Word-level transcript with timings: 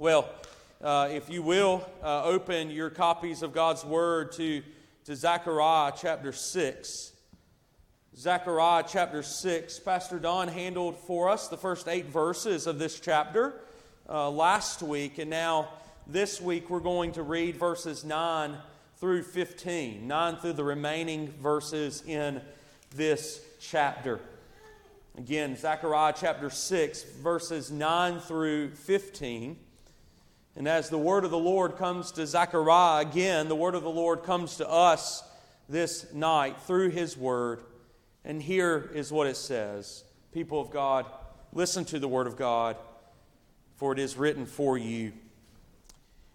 Well, 0.00 0.30
uh, 0.80 1.08
if 1.10 1.28
you 1.28 1.42
will, 1.42 1.84
uh, 2.04 2.22
open 2.22 2.70
your 2.70 2.88
copies 2.88 3.42
of 3.42 3.52
God's 3.52 3.84
Word 3.84 4.30
to, 4.34 4.62
to 5.06 5.16
Zechariah 5.16 5.90
chapter 6.00 6.30
6. 6.30 7.12
Zechariah 8.16 8.84
chapter 8.86 9.24
6. 9.24 9.80
Pastor 9.80 10.20
Don 10.20 10.46
handled 10.46 10.96
for 11.00 11.28
us 11.28 11.48
the 11.48 11.56
first 11.56 11.88
eight 11.88 12.06
verses 12.06 12.68
of 12.68 12.78
this 12.78 13.00
chapter 13.00 13.54
uh, 14.08 14.30
last 14.30 14.82
week, 14.82 15.18
and 15.18 15.30
now 15.30 15.68
this 16.06 16.40
week 16.40 16.70
we're 16.70 16.78
going 16.78 17.10
to 17.10 17.24
read 17.24 17.56
verses 17.56 18.04
9 18.04 18.54
through 18.98 19.24
15, 19.24 20.06
9 20.06 20.36
through 20.36 20.52
the 20.52 20.62
remaining 20.62 21.32
verses 21.42 22.04
in 22.06 22.40
this 22.94 23.40
chapter. 23.58 24.20
Again, 25.16 25.56
Zechariah 25.56 26.14
chapter 26.16 26.50
6, 26.50 27.02
verses 27.20 27.72
9 27.72 28.20
through 28.20 28.76
15. 28.76 29.56
And 30.58 30.66
as 30.66 30.88
the 30.88 30.98
word 30.98 31.24
of 31.24 31.30
the 31.30 31.38
Lord 31.38 31.76
comes 31.76 32.10
to 32.12 32.26
Zechariah 32.26 33.06
again, 33.06 33.46
the 33.46 33.54
word 33.54 33.76
of 33.76 33.84
the 33.84 33.90
Lord 33.90 34.24
comes 34.24 34.56
to 34.56 34.68
us 34.68 35.22
this 35.68 36.12
night 36.12 36.60
through 36.62 36.90
his 36.90 37.16
word. 37.16 37.60
And 38.24 38.42
here 38.42 38.90
is 38.92 39.12
what 39.12 39.28
it 39.28 39.36
says 39.36 40.02
People 40.32 40.60
of 40.60 40.72
God, 40.72 41.06
listen 41.52 41.84
to 41.84 42.00
the 42.00 42.08
word 42.08 42.26
of 42.26 42.36
God, 42.36 42.76
for 43.76 43.92
it 43.92 44.00
is 44.00 44.16
written 44.16 44.46
for 44.46 44.76
you. 44.76 45.12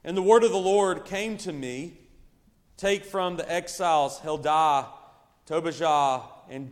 And 0.06 0.16
the 0.16 0.22
word 0.22 0.46
of 0.46 0.52
the 0.52 0.58
Lord 0.58 1.04
came 1.04 1.36
to 1.40 1.52
me 1.52 1.98
Take 2.78 3.04
from 3.04 3.36
the 3.36 3.52
exiles 3.52 4.22
Heldiah, 4.22 4.86
Tobijah, 5.46 6.24
and 6.50 6.72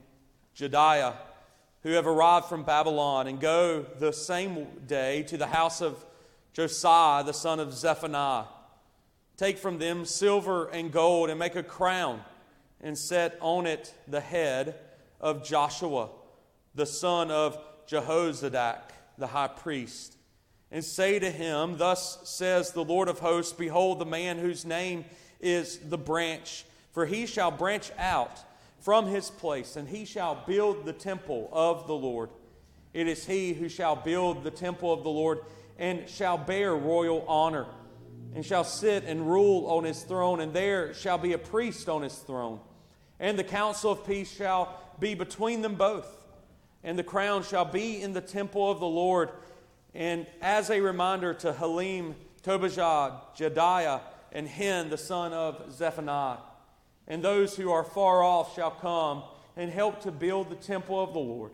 Jedaiah, 0.55 1.15
who 1.83 1.89
have 1.89 2.07
arrived 2.07 2.45
from 2.45 2.63
Babylon, 2.63 3.27
and 3.27 3.41
go 3.41 3.85
the 3.99 4.13
same 4.13 4.67
day 4.87 5.23
to 5.23 5.37
the 5.37 5.47
house 5.47 5.81
of 5.81 6.05
Josiah, 6.53 7.23
the 7.23 7.33
son 7.33 7.59
of 7.59 7.73
Zephaniah. 7.73 8.45
Take 9.37 9.57
from 9.57 9.79
them 9.79 10.05
silver 10.05 10.67
and 10.67 10.91
gold 10.91 11.29
and 11.29 11.39
make 11.39 11.55
a 11.55 11.63
crown 11.63 12.21
and 12.81 12.97
set 12.97 13.37
on 13.41 13.65
it 13.65 13.93
the 14.07 14.19
head 14.19 14.75
of 15.19 15.43
Joshua, 15.43 16.09
the 16.75 16.85
son 16.85 17.31
of 17.31 17.57
Jehozadak, 17.87 18.81
the 19.17 19.27
high 19.27 19.47
priest. 19.47 20.17
And 20.71 20.83
say 20.83 21.19
to 21.19 21.29
him, 21.29 21.77
Thus 21.77 22.19
says 22.29 22.71
the 22.71 22.83
Lord 22.83 23.07
of 23.07 23.19
hosts 23.19 23.53
Behold, 23.53 23.99
the 23.99 24.05
man 24.05 24.37
whose 24.37 24.65
name 24.65 25.05
is 25.39 25.77
the 25.77 25.97
branch, 25.97 26.65
for 26.91 27.05
he 27.05 27.25
shall 27.25 27.51
branch 27.51 27.91
out 27.97 28.39
from 28.79 29.07
his 29.07 29.29
place, 29.29 29.75
and 29.75 29.87
he 29.87 30.05
shall 30.05 30.43
build 30.47 30.85
the 30.85 30.93
temple 30.93 31.49
of 31.51 31.87
the 31.87 31.93
Lord. 31.93 32.29
It 32.93 33.07
is 33.07 33.25
he 33.25 33.53
who 33.53 33.69
shall 33.69 33.95
build 33.95 34.43
the 34.43 34.51
temple 34.51 34.91
of 34.91 35.03
the 35.03 35.09
Lord 35.09 35.39
and 35.81 36.07
shall 36.07 36.37
bear 36.37 36.75
royal 36.75 37.25
honor, 37.27 37.65
and 38.35 38.45
shall 38.45 38.63
sit 38.63 39.03
and 39.03 39.27
rule 39.27 39.65
on 39.65 39.83
his 39.83 40.03
throne, 40.03 40.39
and 40.39 40.53
there 40.53 40.93
shall 40.93 41.17
be 41.17 41.33
a 41.33 41.39
priest 41.39 41.89
on 41.89 42.03
his 42.03 42.15
throne. 42.19 42.59
And 43.19 43.37
the 43.37 43.43
counsel 43.43 43.91
of 43.91 44.05
peace 44.05 44.31
shall 44.31 44.79
be 44.99 45.15
between 45.15 45.63
them 45.63 45.73
both, 45.73 46.05
and 46.83 46.99
the 46.99 47.03
crown 47.03 47.41
shall 47.41 47.65
be 47.65 47.99
in 47.99 48.13
the 48.13 48.21
temple 48.21 48.69
of 48.69 48.79
the 48.79 48.85
Lord. 48.85 49.31
And 49.95 50.27
as 50.39 50.69
a 50.69 50.81
reminder 50.81 51.33
to 51.33 51.51
Helem, 51.51 52.13
Tobijah, 52.43 53.19
Jedaiah, 53.35 54.01
and 54.31 54.47
Hen, 54.47 54.91
the 54.91 54.99
son 54.99 55.33
of 55.33 55.73
Zephaniah. 55.73 56.37
And 57.07 57.23
those 57.23 57.57
who 57.57 57.71
are 57.71 57.83
far 57.83 58.21
off 58.21 58.53
shall 58.53 58.71
come 58.71 59.23
and 59.57 59.71
help 59.71 60.01
to 60.01 60.11
build 60.11 60.51
the 60.51 60.55
temple 60.55 61.01
of 61.01 61.13
the 61.13 61.19
Lord. 61.19 61.53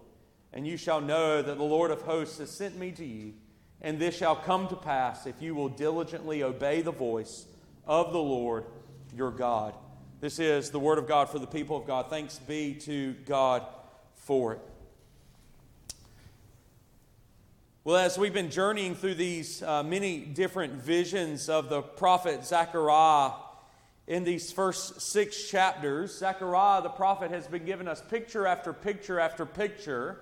And 0.51 0.67
you 0.67 0.75
shall 0.75 0.99
know 0.99 1.41
that 1.41 1.57
the 1.57 1.63
Lord 1.63 1.91
of 1.91 2.01
hosts 2.01 2.39
has 2.39 2.51
sent 2.51 2.77
me 2.77 2.91
to 2.91 3.05
you. 3.05 3.33
And 3.81 3.99
this 3.99 4.15
shall 4.15 4.35
come 4.35 4.67
to 4.69 4.75
pass 4.75 5.25
if 5.25 5.41
you 5.41 5.53
will 5.53 5.69
diligently 5.69 6.43
obey 6.43 6.81
the 6.81 6.91
voice 6.91 7.45
of 7.85 8.11
the 8.11 8.19
Lord 8.19 8.65
your 9.15 9.31
God. 9.31 9.75
This 10.19 10.39
is 10.39 10.71
the 10.71 10.79
word 10.79 10.97
of 10.97 11.07
God 11.07 11.29
for 11.29 11.39
the 11.39 11.47
people 11.47 11.77
of 11.77 11.85
God. 11.85 12.09
Thanks 12.09 12.39
be 12.39 12.73
to 12.81 13.13
God 13.25 13.65
for 14.15 14.53
it. 14.53 14.61
Well, 17.83 17.97
as 17.97 18.17
we've 18.17 18.33
been 18.33 18.49
journeying 18.49 18.95
through 18.95 19.15
these 19.15 19.63
uh, 19.63 19.81
many 19.81 20.19
different 20.19 20.73
visions 20.73 21.47
of 21.47 21.69
the 21.69 21.81
prophet 21.81 22.45
Zechariah 22.45 23.31
in 24.07 24.23
these 24.23 24.51
first 24.51 24.99
six 24.99 25.49
chapters, 25.49 26.17
Zechariah 26.17 26.81
the 26.81 26.89
prophet 26.89 27.31
has 27.31 27.47
been 27.47 27.63
giving 27.63 27.87
us 27.87 28.01
picture 28.01 28.45
after 28.45 28.73
picture 28.73 29.19
after 29.19 29.45
picture 29.45 30.19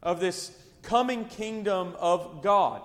of 0.00 0.20
this 0.20 0.56
coming 0.82 1.24
kingdom 1.24 1.94
of 1.98 2.42
God. 2.42 2.82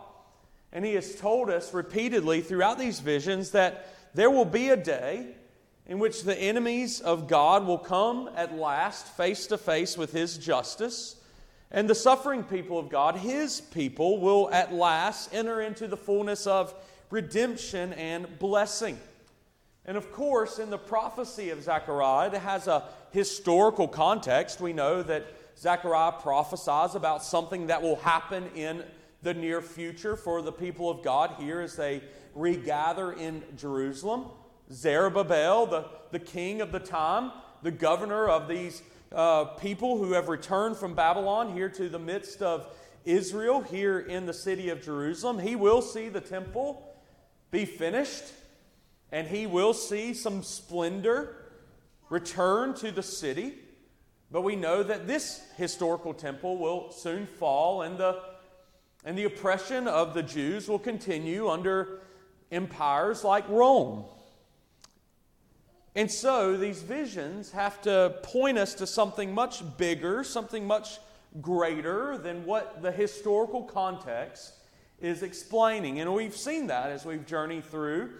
And 0.74 0.84
he 0.84 0.96
has 0.96 1.16
told 1.16 1.52
us 1.52 1.74
repeatedly 1.74 2.42
throughout 2.42 2.80
these 2.80 3.00
visions 3.00 3.52
that 3.52 3.88
there 4.16 4.32
will 4.32 4.44
be 4.44 4.70
a 4.70 4.78
day 4.78 5.28
in 5.86 6.00
which 6.00 6.24
the 6.24 6.36
enemies 6.36 7.00
of 7.00 7.28
God 7.28 7.66
will 7.66 7.78
come 7.78 8.30
at 8.36 8.56
last 8.56 9.06
face 9.16 9.48
to 9.48 9.58
face 9.58 9.98
with 9.98 10.12
his 10.12 10.38
justice. 10.38 11.16
And 11.70 11.88
the 11.88 11.96
suffering 11.96 12.44
people 12.44 12.80
of 12.80 12.90
God, 12.90 13.16
his 13.16 13.62
people, 13.62 14.20
will 14.20 14.50
at 14.52 14.74
last 14.74 15.34
enter 15.34 15.62
into 15.62 15.88
the 15.88 15.98
fullness 15.98 16.48
of 16.48 16.74
redemption 17.12 17.94
and 17.94 18.40
blessing. 18.40 19.00
And 19.86 19.96
of 19.98 20.12
course, 20.12 20.58
in 20.58 20.72
the 20.72 20.78
prophecy 20.78 21.52
of 21.52 21.62
Zechariah, 21.62 22.30
it 22.30 22.40
has 22.40 22.68
a 22.68 22.86
historical 23.12 23.88
context. 23.88 24.60
We 24.60 24.74
know 24.74 25.04
that 25.04 25.26
Zechariah 25.58 26.14
prophesies 26.14 26.96
about 26.96 27.24
something 27.24 27.68
that 27.68 27.82
will 27.82 27.98
happen 27.98 28.50
in 28.56 28.84
the 29.24 29.34
near 29.34 29.62
future 29.62 30.16
for 30.16 30.42
the 30.42 30.52
people 30.52 30.90
of 30.90 31.02
God 31.02 31.36
here 31.40 31.62
as 31.62 31.76
they 31.76 32.02
regather 32.36 33.14
in 33.14 33.42
Jerusalem. 33.58 34.26
Zerubbabel, 34.72 35.66
the, 35.66 35.86
the 36.12 36.20
king 36.20 36.62
of 36.62 36.72
the 36.72 36.80
time, 36.80 37.32
the 37.62 37.72
governor 37.72 38.28
of 38.28 38.48
these 38.48 38.82
uh, 39.14 39.46
people 39.46 39.98
who 39.98 40.14
have 40.14 40.28
returned 40.28 40.76
from 40.76 40.94
Babylon 40.94 41.54
here 41.54 41.70
to 41.70 41.88
the 41.88 42.00
midst 42.00 42.42
of 42.42 42.68
Israel, 43.06 43.62
here 43.62 44.00
in 44.00 44.26
the 44.26 44.34
city 44.34 44.70
of 44.70 44.84
Jerusalem, 44.84 45.40
he 45.40 45.56
will 45.56 45.82
see 45.82 46.10
the 46.10 46.22
temple 46.22 46.96
be 47.52 47.66
finished 47.66 48.24
and 49.12 49.28
he 49.28 49.46
will 49.46 49.74
see 49.74 50.14
some 50.14 50.42
splendor 50.42 51.36
return 52.10 52.74
to 52.76 52.92
the 52.92 53.04
city. 53.04 53.54
But 54.32 54.42
we 54.42 54.56
know 54.56 54.82
that 54.82 55.08
this 55.08 55.44
historical 55.58 56.14
temple 56.14 56.58
will 56.58 56.92
soon 56.92 57.28
fall 57.28 57.84
and 57.84 57.98
the 57.98 58.20
and 59.06 59.18
the 59.18 59.26
oppression 59.26 59.88
of 59.88 60.14
the 60.14 60.24
Jews 60.24 60.68
will 60.68 60.80
continue 60.80 61.50
under 61.50 62.00
empires 62.52 63.24
like 63.24 63.48
Rome. 63.50 64.06
And 65.96 66.10
so 66.10 66.58
these 66.58 66.82
visions 66.82 67.52
have 67.52 67.82
to 67.84 68.16
point 68.24 68.58
us 68.58 68.74
to 68.76 68.88
something 68.88 69.34
much 69.34 69.62
bigger, 69.78 70.24
something 70.24 70.66
much 70.66 71.00
greater 71.42 72.18
than 72.18 72.46
what 72.46 72.82
the 72.82 72.92
historical 72.92 73.64
context 73.64 74.54
is 75.00 75.22
explaining. 75.22 76.00
And 76.00 76.14
we've 76.14 76.36
seen 76.36 76.68
that 76.68 76.90
as 76.90 77.06
we've 77.06 77.26
journeyed 77.26 77.66
through 77.66 78.12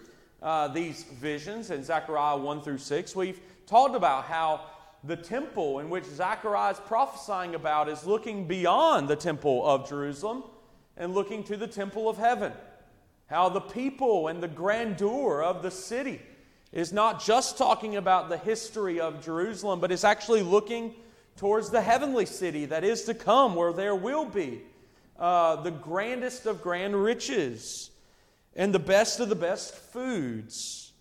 uh, 0.42 0.68
these 0.68 1.04
visions 1.04 1.70
in 1.70 1.82
Zechariah 1.82 2.36
1 2.36 2.60
through 2.62 2.78
6. 2.78 3.16
We've 3.16 3.40
talked 3.66 3.96
about 3.96 4.24
how 4.24 4.60
the 5.02 5.16
temple 5.16 5.80
in 5.80 5.90
which 5.90 6.04
Zechariah 6.04 6.72
is 6.72 6.80
prophesying 6.80 7.54
about 7.54 7.88
is 7.88 8.06
looking 8.06 8.46
beyond 8.46 9.08
the 9.08 9.16
temple 9.16 9.66
of 9.66 9.88
Jerusalem 9.88 10.44
and 10.96 11.14
looking 11.14 11.44
to 11.44 11.56
the 11.56 11.66
temple 11.66 12.08
of 12.08 12.16
heaven. 12.16 12.52
How 13.26 13.48
the 13.48 13.60
people 13.60 14.28
and 14.28 14.42
the 14.42 14.48
grandeur 14.48 15.42
of 15.42 15.62
the 15.62 15.70
city 15.70 16.20
is 16.72 16.92
not 16.92 17.24
just 17.24 17.56
talking 17.56 17.96
about 17.96 18.28
the 18.28 18.36
history 18.36 19.00
of 19.00 19.24
Jerusalem, 19.24 19.80
but 19.80 19.92
is 19.92 20.04
actually 20.04 20.42
looking 20.42 20.94
towards 21.36 21.70
the 21.70 21.80
heavenly 21.80 22.26
city 22.26 22.64
that 22.66 22.84
is 22.84 23.04
to 23.04 23.14
come, 23.14 23.54
where 23.54 23.72
there 23.72 23.94
will 23.94 24.24
be 24.24 24.62
uh, 25.18 25.56
the 25.62 25.70
grandest 25.70 26.46
of 26.46 26.62
grand 26.62 27.00
riches 27.00 27.90
and 28.56 28.74
the 28.74 28.78
best 28.78 29.20
of 29.20 29.28
the 29.28 29.34
best 29.34 29.74
foods. 29.74 30.92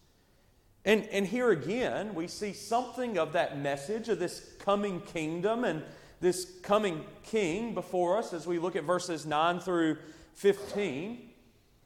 And, 0.85 1.07
and 1.07 1.25
here 1.25 1.51
again, 1.51 2.13
we 2.13 2.27
see 2.27 2.53
something 2.53 3.17
of 3.17 3.33
that 3.33 3.57
message 3.59 4.09
of 4.09 4.19
this 4.19 4.53
coming 4.59 5.01
kingdom 5.01 5.63
and 5.63 5.83
this 6.23 6.49
coming 6.61 7.03
king 7.23 7.73
before 7.73 8.17
us 8.17 8.31
as 8.31 8.47
we 8.47 8.57
look 8.57 8.77
at 8.77 8.85
verses 8.85 9.25
9 9.25 9.59
through 9.59 9.97
15. 10.35 11.29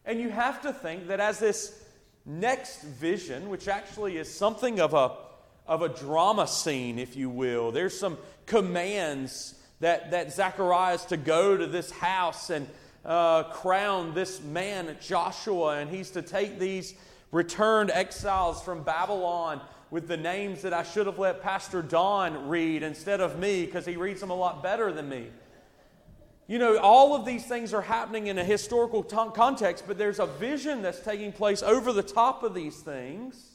And 0.05 0.19
you 0.19 0.29
have 0.29 0.61
to 0.61 0.71
think 0.71 1.07
that 1.07 1.19
as 1.19 1.39
this 1.39 1.83
next 2.23 2.83
vision, 2.83 3.49
which 3.49 3.67
actually 3.67 4.17
is 4.17 4.31
something 4.31 4.79
of 4.79 4.93
a, 4.93 5.13
of 5.65 5.81
a 5.81 5.89
drama 5.89 6.47
scene, 6.47 6.99
if 6.99 7.15
you 7.15 7.31
will, 7.31 7.71
there's 7.71 7.99
some 7.99 8.15
commands 8.45 9.55
that, 9.79 10.11
that 10.11 10.31
Zechariah 10.31 10.93
is 10.93 11.05
to 11.05 11.17
go 11.17 11.57
to 11.57 11.65
this 11.65 11.89
house 11.89 12.51
and 12.51 12.69
uh, 13.03 13.43
crown 13.45 14.13
this 14.13 14.39
man, 14.43 14.95
Joshua, 15.01 15.79
and 15.79 15.89
he's 15.89 16.11
to 16.11 16.21
take 16.21 16.59
these 16.59 16.93
returned 17.31 17.89
exiles 17.89 18.61
from 18.61 18.83
Babylon 18.83 19.61
with 19.89 20.07
the 20.07 20.17
names 20.17 20.61
that 20.63 20.73
I 20.73 20.83
should 20.83 21.05
have 21.05 21.17
let 21.17 21.41
Pastor 21.41 21.81
Don 21.81 22.49
read 22.49 22.83
instead 22.83 23.21
of 23.21 23.39
me 23.39 23.65
because 23.65 23.85
he 23.85 23.95
reads 23.95 24.19
them 24.19 24.29
a 24.29 24.35
lot 24.35 24.61
better 24.61 24.91
than 24.91 25.07
me. 25.07 25.27
You 26.47 26.59
know, 26.59 26.77
all 26.77 27.15
of 27.15 27.25
these 27.25 27.45
things 27.45 27.73
are 27.73 27.81
happening 27.81 28.27
in 28.27 28.37
a 28.37 28.43
historical 28.43 29.03
t- 29.03 29.17
context, 29.33 29.83
but 29.87 29.97
there's 29.97 30.19
a 30.19 30.25
vision 30.25 30.81
that's 30.81 31.01
taking 31.01 31.31
place 31.31 31.61
over 31.61 31.91
the 31.91 32.03
top 32.03 32.43
of 32.43 32.53
these 32.53 32.79
things. 32.79 33.51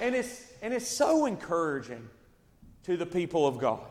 And 0.00 0.14
it's, 0.14 0.52
and 0.62 0.72
it's 0.72 0.88
so 0.88 1.26
encouraging 1.26 2.08
to 2.84 2.96
the 2.96 3.06
people 3.06 3.46
of 3.46 3.58
God. 3.58 3.86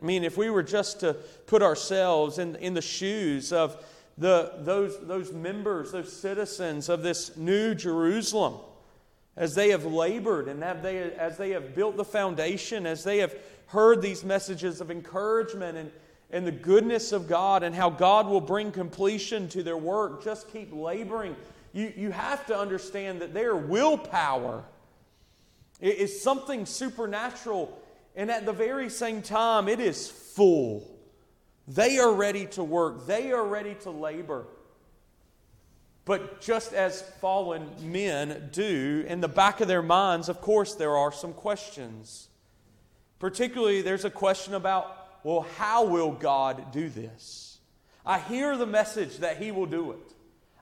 I 0.00 0.04
mean, 0.04 0.24
if 0.24 0.36
we 0.36 0.50
were 0.50 0.62
just 0.62 1.00
to 1.00 1.14
put 1.46 1.62
ourselves 1.62 2.38
in, 2.38 2.56
in 2.56 2.74
the 2.74 2.82
shoes 2.82 3.52
of 3.52 3.84
the, 4.18 4.54
those, 4.58 4.98
those 5.06 5.32
members, 5.32 5.92
those 5.92 6.12
citizens 6.12 6.88
of 6.88 7.02
this 7.02 7.36
new 7.36 7.74
Jerusalem, 7.74 8.60
as 9.36 9.54
they 9.54 9.70
have 9.70 9.84
labored 9.84 10.48
and 10.48 10.62
they, 10.82 11.12
as 11.12 11.36
they 11.36 11.50
have 11.50 11.74
built 11.74 11.96
the 11.96 12.04
foundation, 12.04 12.86
as 12.86 13.04
they 13.04 13.18
have 13.18 13.34
heard 13.66 14.02
these 14.02 14.24
messages 14.24 14.80
of 14.80 14.90
encouragement 14.90 15.78
and, 15.78 15.90
and 16.30 16.46
the 16.46 16.52
goodness 16.52 17.12
of 17.12 17.28
God 17.28 17.62
and 17.62 17.74
how 17.74 17.90
God 17.90 18.26
will 18.26 18.40
bring 18.40 18.72
completion 18.72 19.48
to 19.50 19.62
their 19.62 19.76
work, 19.76 20.24
just 20.24 20.52
keep 20.52 20.72
laboring. 20.72 21.36
You, 21.72 21.92
you 21.96 22.10
have 22.10 22.46
to 22.46 22.58
understand 22.58 23.20
that 23.20 23.32
their 23.32 23.54
willpower 23.54 24.64
is 25.80 26.20
something 26.20 26.66
supernatural, 26.66 27.80
and 28.16 28.30
at 28.30 28.44
the 28.44 28.52
very 28.52 28.90
same 28.90 29.22
time, 29.22 29.68
it 29.68 29.80
is 29.80 30.10
full. 30.10 30.86
They 31.68 31.98
are 31.98 32.12
ready 32.12 32.46
to 32.46 32.64
work, 32.64 33.06
they 33.06 33.32
are 33.32 33.46
ready 33.46 33.74
to 33.82 33.90
labor. 33.90 34.46
But 36.10 36.40
just 36.40 36.72
as 36.72 37.02
fallen 37.20 37.70
men 37.84 38.48
do, 38.50 39.04
in 39.06 39.20
the 39.20 39.28
back 39.28 39.60
of 39.60 39.68
their 39.68 39.80
minds, 39.80 40.28
of 40.28 40.40
course, 40.40 40.74
there 40.74 40.96
are 40.96 41.12
some 41.12 41.32
questions. 41.32 42.26
Particularly, 43.20 43.80
there's 43.80 44.04
a 44.04 44.10
question 44.10 44.54
about, 44.54 45.20
well, 45.22 45.46
how 45.56 45.84
will 45.84 46.10
God 46.10 46.72
do 46.72 46.88
this? 46.88 47.60
I 48.04 48.18
hear 48.18 48.56
the 48.56 48.66
message 48.66 49.18
that 49.18 49.40
He 49.40 49.52
will 49.52 49.66
do 49.66 49.92
it. 49.92 50.14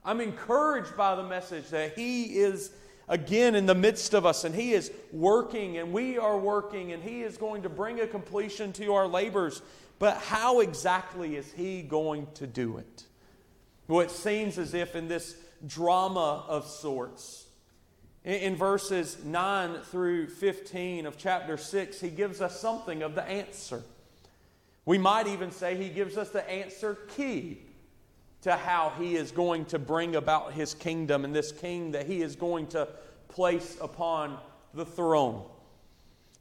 I'm 0.05 0.21
encouraged 0.21 0.95
by 0.95 1.15
the 1.15 1.23
message 1.23 1.69
that 1.69 1.97
He 1.97 2.25
is 2.25 2.69
again 3.07 3.55
in 3.55 3.65
the 3.65 3.73
midst 3.73 4.13
of 4.13 4.27
us 4.27 4.43
and 4.43 4.53
He 4.53 4.73
is 4.73 4.91
working 5.11 5.79
and 5.79 5.91
we 5.91 6.19
are 6.19 6.37
working 6.37 6.91
and 6.91 7.01
He 7.01 7.23
is 7.23 7.37
going 7.37 7.63
to 7.63 7.69
bring 7.69 8.01
a 8.01 8.05
completion 8.05 8.71
to 8.73 8.93
our 8.93 9.07
labors. 9.07 9.63
But 9.97 10.17
how 10.17 10.59
exactly 10.59 11.37
is 11.37 11.51
He 11.51 11.81
going 11.81 12.27
to 12.35 12.45
do 12.45 12.77
it? 12.77 13.05
Well, 13.89 14.01
it 14.01 14.11
seems 14.11 14.59
as 14.59 14.75
if 14.75 14.95
in 14.95 15.07
this 15.07 15.35
drama 15.65 16.45
of 16.47 16.67
sorts, 16.67 17.47
in 18.23 18.55
verses 18.55 19.17
9 19.25 19.81
through 19.81 20.27
15 20.27 21.07
of 21.07 21.17
chapter 21.17 21.57
6, 21.57 21.99
he 21.99 22.11
gives 22.11 22.39
us 22.39 22.59
something 22.59 23.01
of 23.01 23.15
the 23.15 23.23
answer. 23.23 23.81
We 24.85 24.99
might 24.99 25.25
even 25.25 25.49
say 25.49 25.75
he 25.75 25.89
gives 25.89 26.17
us 26.17 26.29
the 26.29 26.47
answer 26.47 26.99
key 27.15 27.63
to 28.43 28.55
how 28.55 28.93
he 28.99 29.15
is 29.15 29.31
going 29.31 29.65
to 29.65 29.79
bring 29.79 30.15
about 30.15 30.53
his 30.53 30.75
kingdom 30.75 31.25
and 31.25 31.35
this 31.35 31.51
king 31.51 31.93
that 31.93 32.05
he 32.05 32.21
is 32.21 32.35
going 32.35 32.67
to 32.67 32.87
place 33.27 33.75
upon 33.81 34.37
the 34.75 34.85
throne. 34.85 35.41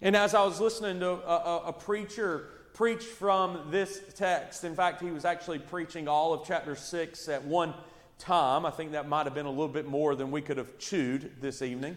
And 0.03 0.15
as 0.15 0.35
I 0.35 0.45
was 0.45 0.61
listening 0.61 1.01
to 1.01 1.13
a, 1.13 1.13
a, 1.15 1.63
a 1.69 1.73
preacher 1.73 2.58
preach 2.79 3.03
from 3.03 3.59
this 3.71 4.01
text, 4.15 4.63
in 4.63 4.73
fact, 4.73 5.03
he 5.03 5.11
was 5.11 5.25
actually 5.25 5.59
preaching 5.59 6.07
all 6.07 6.33
of 6.33 6.47
chapter 6.47 6.77
6 6.77 7.29
at 7.29 7.45
one 7.45 7.75
time. 8.21 8.65
I 8.65 8.71
think 8.71 8.93
that 8.93 9.09
might 9.09 9.27
have 9.27 9.35
been 9.35 9.47
a 9.47 9.51
little 9.51 9.67
bit 9.67 9.89
more 9.89 10.15
than 10.15 10.31
we 10.31 10.41
could 10.41 10.59
have 10.59 10.79
chewed 10.79 11.33
this 11.41 11.61
evening. 11.61 11.97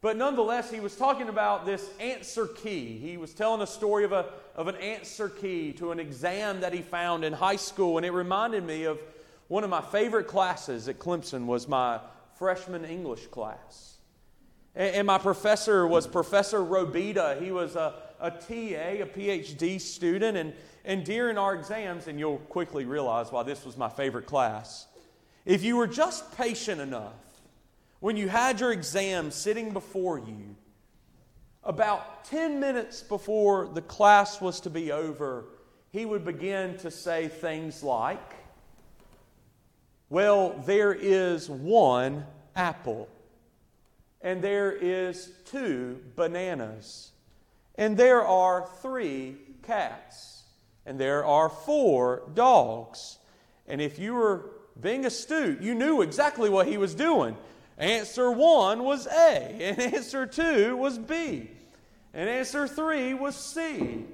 But 0.00 0.16
nonetheless, 0.16 0.70
he 0.70 0.78
was 0.78 0.94
talking 0.94 1.28
about 1.28 1.66
this 1.66 1.90
answer 1.98 2.46
key. 2.46 2.96
He 2.96 3.16
was 3.16 3.34
telling 3.34 3.60
a 3.60 3.66
story 3.66 4.04
of, 4.04 4.12
a, 4.12 4.26
of 4.54 4.68
an 4.68 4.76
answer 4.76 5.28
key 5.28 5.72
to 5.72 5.90
an 5.90 5.98
exam 5.98 6.60
that 6.60 6.72
he 6.72 6.80
found 6.80 7.24
in 7.24 7.32
high 7.32 7.56
school, 7.56 7.96
and 7.96 8.06
it 8.06 8.12
reminded 8.12 8.62
me 8.62 8.84
of 8.84 9.00
one 9.48 9.64
of 9.64 9.70
my 9.70 9.80
favorite 9.80 10.28
classes 10.28 10.86
at 10.86 11.00
Clemson 11.00 11.46
was 11.46 11.66
my 11.66 11.98
freshman 12.36 12.84
English 12.84 13.26
class. 13.26 13.97
And, 14.78 15.08
my 15.08 15.18
professor 15.18 15.86
was 15.86 16.06
Professor 16.06 16.60
Robita. 16.60 17.42
He 17.42 17.50
was 17.50 17.74
a, 17.74 17.94
a 18.20 18.30
TA, 18.30 19.02
a 19.02 19.06
PhD 19.06 19.80
student, 19.80 20.36
and, 20.36 20.54
and 20.84 21.04
during 21.04 21.36
our 21.36 21.52
exams, 21.52 22.06
and 22.06 22.18
you'll 22.18 22.38
quickly 22.38 22.84
realize 22.84 23.32
why 23.32 23.42
this 23.42 23.66
was 23.66 23.76
my 23.76 23.88
favorite 23.88 24.26
class, 24.26 24.86
if 25.44 25.64
you 25.64 25.76
were 25.76 25.88
just 25.88 26.36
patient 26.36 26.80
enough 26.80 27.12
when 28.00 28.16
you 28.16 28.28
had 28.28 28.60
your 28.60 28.70
exam 28.70 29.30
sitting 29.30 29.72
before 29.72 30.18
you, 30.18 30.54
about 31.64 32.24
10 32.26 32.60
minutes 32.60 33.02
before 33.02 33.66
the 33.66 33.82
class 33.82 34.40
was 34.40 34.60
to 34.60 34.70
be 34.70 34.92
over, 34.92 35.46
he 35.90 36.06
would 36.06 36.24
begin 36.24 36.76
to 36.78 36.90
say 36.90 37.26
things 37.26 37.82
like, 37.82 38.36
Well, 40.08 40.62
there 40.64 40.92
is 40.92 41.50
one 41.50 42.24
apple, 42.54 43.08
and 44.20 44.42
there 44.42 44.72
is 44.72 45.30
two 45.44 46.00
bananas, 46.16 47.12
and 47.76 47.96
there 47.96 48.24
are 48.24 48.68
three 48.82 49.36
cats, 49.62 50.42
and 50.84 50.98
there 50.98 51.24
are 51.24 51.48
four 51.48 52.22
dogs. 52.34 53.18
And 53.66 53.80
if 53.80 53.98
you 53.98 54.14
were 54.14 54.50
being 54.80 55.06
astute, 55.06 55.60
you 55.60 55.74
knew 55.74 56.02
exactly 56.02 56.48
what 56.48 56.66
he 56.66 56.76
was 56.76 56.94
doing. 56.94 57.36
Answer 57.76 58.32
one 58.32 58.82
was 58.82 59.06
A, 59.06 59.40
and 59.60 59.78
answer 59.94 60.26
two 60.26 60.76
was 60.76 60.98
B, 60.98 61.50
and 62.12 62.28
answer 62.28 62.66
three 62.66 63.14
was 63.14 63.36
C. 63.36 64.04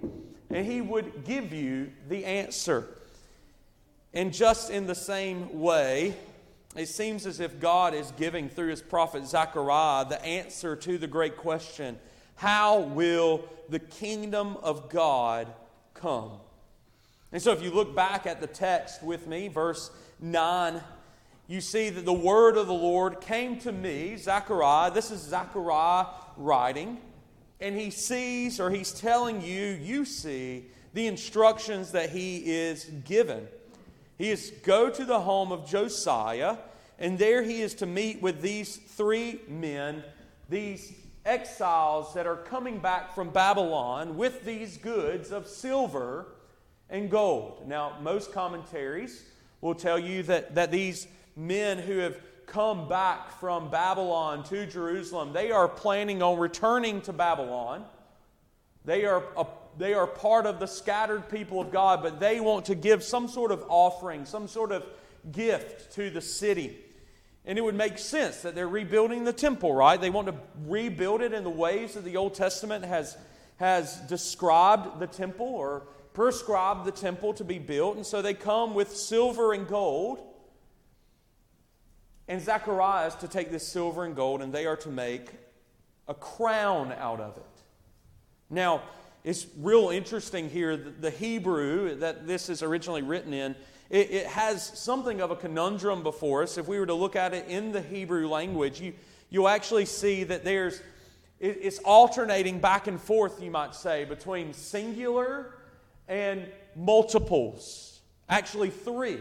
And 0.51 0.67
he 0.67 0.81
would 0.83 1.25
give 1.25 1.53
you 1.53 1.91
the 2.09 2.25
answer. 2.25 2.87
And 4.13 4.33
just 4.33 4.71
in 4.71 4.87
the 4.87 4.95
same 4.95 5.61
way, 5.61 6.15
it 6.77 6.89
seems 6.89 7.27
as 7.27 7.41
if 7.41 7.61
God 7.61 7.95
is 7.95 8.11
giving 8.13 8.49
through 8.49 8.69
his 8.69 8.83
prophet 8.83 9.27
Zechariah 9.27 10.07
the 10.07 10.25
answer 10.25 10.77
to 10.77 10.99
the 10.99 11.07
great 11.07 11.37
question 11.37 11.99
how 12.37 12.81
will 12.81 13.45
the 13.69 13.79
kingdom 13.79 14.57
of 14.57 14.91
God 14.91 15.47
come? 15.95 16.33
And 17.31 17.41
so, 17.41 17.53
if 17.53 17.63
you 17.63 17.71
look 17.71 17.95
back 17.95 18.27
at 18.27 18.41
the 18.41 18.49
text 18.49 19.03
with 19.05 19.29
me, 19.29 19.47
verse 19.49 19.91
9 20.21 20.81
you 21.47 21.61
see 21.61 21.91
that 21.91 22.07
the 22.07 22.13
word 22.13 22.57
of 22.57 22.67
the 22.67 22.73
Lord 22.73 23.21
came 23.21 23.59
to 23.61 23.73
me, 23.73 24.17
Zechariah. 24.17 24.91
This 24.91 25.11
is 25.11 25.21
Zechariah 25.21 26.07
writing. 26.39 26.99
And 27.61 27.79
he 27.79 27.91
sees, 27.91 28.59
or 28.59 28.71
he's 28.71 28.93
telling 28.93 29.43
you, 29.43 29.67
you 29.67 30.07
see 30.07 30.65
the 30.95 31.07
instructions 31.07 31.93
that 31.93 32.11
he 32.11 32.39
is 32.39 32.85
given. 33.05 33.47
He 34.17 34.31
is 34.31 34.53
go 34.63 34.91
to 34.91 35.05
the 35.05 35.21
home 35.21 35.53
of 35.53 35.67
Josiah, 35.67 36.59
and 36.99 37.19
there 37.19 37.43
he 37.43 37.63
is 37.63 37.75
to 37.75 37.87
meet 37.87 38.23
with 38.23 38.41
these 38.41 38.77
three 38.77 39.41
men, 39.49 40.05
these 40.49 40.93
exiles 41.25 42.15
that 42.15 42.27
are 42.27 42.37
coming 42.37 42.79
back 42.79 43.15
from 43.15 43.31
Babylon 43.31 44.17
with 44.17 44.45
these 44.45 44.77
goods 44.77 45.33
of 45.33 45.49
silver 45.49 46.27
and 46.91 47.11
gold. 47.11 47.67
Now, 47.67 47.97
most 48.03 48.33
commentaries 48.33 49.25
will 49.61 49.75
tell 49.75 49.99
you 49.99 50.23
that, 50.25 50.55
that 50.55 50.71
these 50.71 51.09
men 51.35 51.79
who 51.79 51.99
have 51.99 52.17
come 52.47 52.89
back 52.89 53.41
from 53.41 53.71
Babylon 53.71 54.45
to 54.45 54.67
Jerusalem, 54.67 55.33
they 55.33 55.51
are 55.51 55.67
planning 55.67 56.23
on 56.23 56.39
returning 56.39 57.01
to 57.03 57.13
Babylon. 57.13 57.85
They 58.85 59.07
are, 59.07 59.23
they 59.79 59.95
are 59.95 60.07
part 60.07 60.47
of 60.47 60.61
the 60.61 60.67
scattered 60.67 61.29
people 61.29 61.61
of 61.61 61.71
God, 61.71 62.03
but 62.03 62.21
they 62.21 62.41
want 62.41 62.67
to 62.67 62.75
give 62.75 63.03
some 63.03 63.29
sort 63.29 63.51
of 63.51 63.65
offering, 63.69 64.25
some 64.25 64.49
sort 64.49 64.73
of 64.73 64.85
gift 65.33 65.93
to 65.95 66.11
the 66.11 66.21
city. 66.21 66.79
And 67.45 67.59
it 67.59 67.63
would 67.63 67.75
make 67.75 67.99
sense 67.99 68.43
that 68.43 68.55
they're 68.55 68.69
rebuilding 68.69 69.25
the 69.25 69.33
temple, 69.33 69.75
right? 69.75 70.01
They 70.01 70.11
want 70.11 70.29
to 70.29 70.35
rebuild 70.67 71.21
it 71.21 71.33
in 71.33 71.45
the 71.45 71.51
ways 71.51 71.95
that 71.95 72.05
the 72.05 72.17
Old 72.17 72.35
Testament 72.35 72.85
has, 72.85 73.17
has 73.57 73.97
described 74.09 74.99
the 74.99 75.07
temple 75.07 75.47
or 75.47 75.83
prescribed 76.15 76.87
the 76.87 76.93
temple 76.93 77.35
to 77.35 77.45
be 77.45 77.59
built. 77.59 77.97
And 77.97 78.07
so 78.07 78.23
they 78.23 78.35
come 78.35 78.75
with 78.75 78.97
silver 78.97 79.53
and 79.53 79.69
gold 79.69 80.23
and 82.27 82.41
Zechariah 82.41 83.09
is 83.09 83.15
to 83.17 83.29
take 83.29 83.51
this 83.51 83.67
silver 83.67 84.05
and 84.05 84.17
gold, 84.17 84.41
and 84.41 84.53
they 84.53 84.67
are 84.67 84.77
to 84.77 84.89
make 84.89 85.29
a 86.09 86.15
crown 86.15 86.93
out 86.93 87.21
of 87.21 87.37
it. 87.37 87.43
Now, 88.49 88.83
it's 89.25 89.47
real 89.59 89.89
interesting 89.89 90.51
here. 90.51 90.77
The 90.77 91.11
Hebrew 91.11 91.97
that 91.97 92.27
this 92.27 92.51
is 92.51 92.63
originally 92.63 93.01
written 93.01 93.33
in, 93.33 93.57
it, 93.89 94.11
it, 94.11 94.27
has 94.27 94.63
something 94.79 95.23
of 95.23 95.31
a 95.31 95.37
conundrum 95.37 96.03
before 96.03 96.43
us. 96.43 96.59
If 96.59 96.69
we 96.69 96.79
were 96.79 96.87
to 96.87 96.95
look 96.95 97.17
at 97.17 97.33
it 97.33 97.49
in 97.49 97.73
the 97.73 97.81
Hebrew 97.81 98.29
language, 98.29 98.81
you, 98.81 98.93
you'll 99.31 99.49
actually 99.49 99.87
see 99.87 100.25
that 100.25 100.45
there's 100.45 100.81
it, 101.41 101.59
it's 101.63 101.79
alternating 101.81 102.59
back 102.59 102.87
and 102.87 103.01
forth, 103.01 103.43
you 103.43 103.51
might 103.51 103.75
say, 103.75 104.05
between 104.05 104.53
singular 104.53 105.55
and 106.07 106.47
multiples. 106.77 108.01
Actually, 108.29 108.71
three. 108.71 109.19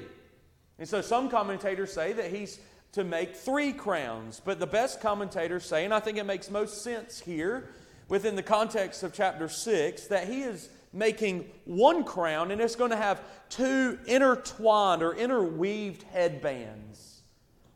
And 0.79 0.87
so 0.87 1.01
some 1.01 1.29
commentators 1.29 1.93
say 1.93 2.13
that 2.13 2.31
he's 2.31 2.59
to 2.93 3.03
make 3.03 3.35
three 3.35 3.71
crowns. 3.73 4.41
But 4.43 4.59
the 4.59 4.67
best 4.67 5.01
commentators 5.01 5.65
say, 5.65 5.85
and 5.85 5.93
I 5.93 5.99
think 5.99 6.17
it 6.17 6.25
makes 6.25 6.49
most 6.49 6.83
sense 6.83 7.19
here 7.19 7.69
within 8.09 8.35
the 8.35 8.43
context 8.43 9.03
of 9.03 9.13
chapter 9.13 9.47
6, 9.47 10.07
that 10.07 10.27
he 10.27 10.41
is 10.41 10.69
making 10.93 11.49
one 11.65 12.03
crown, 12.03 12.51
and 12.51 12.61
it's 12.61 12.75
going 12.75 12.91
to 12.91 12.97
have 12.97 13.21
two 13.49 13.97
intertwined 14.05 15.01
or 15.01 15.15
interweaved 15.15 16.03
headbands 16.03 17.09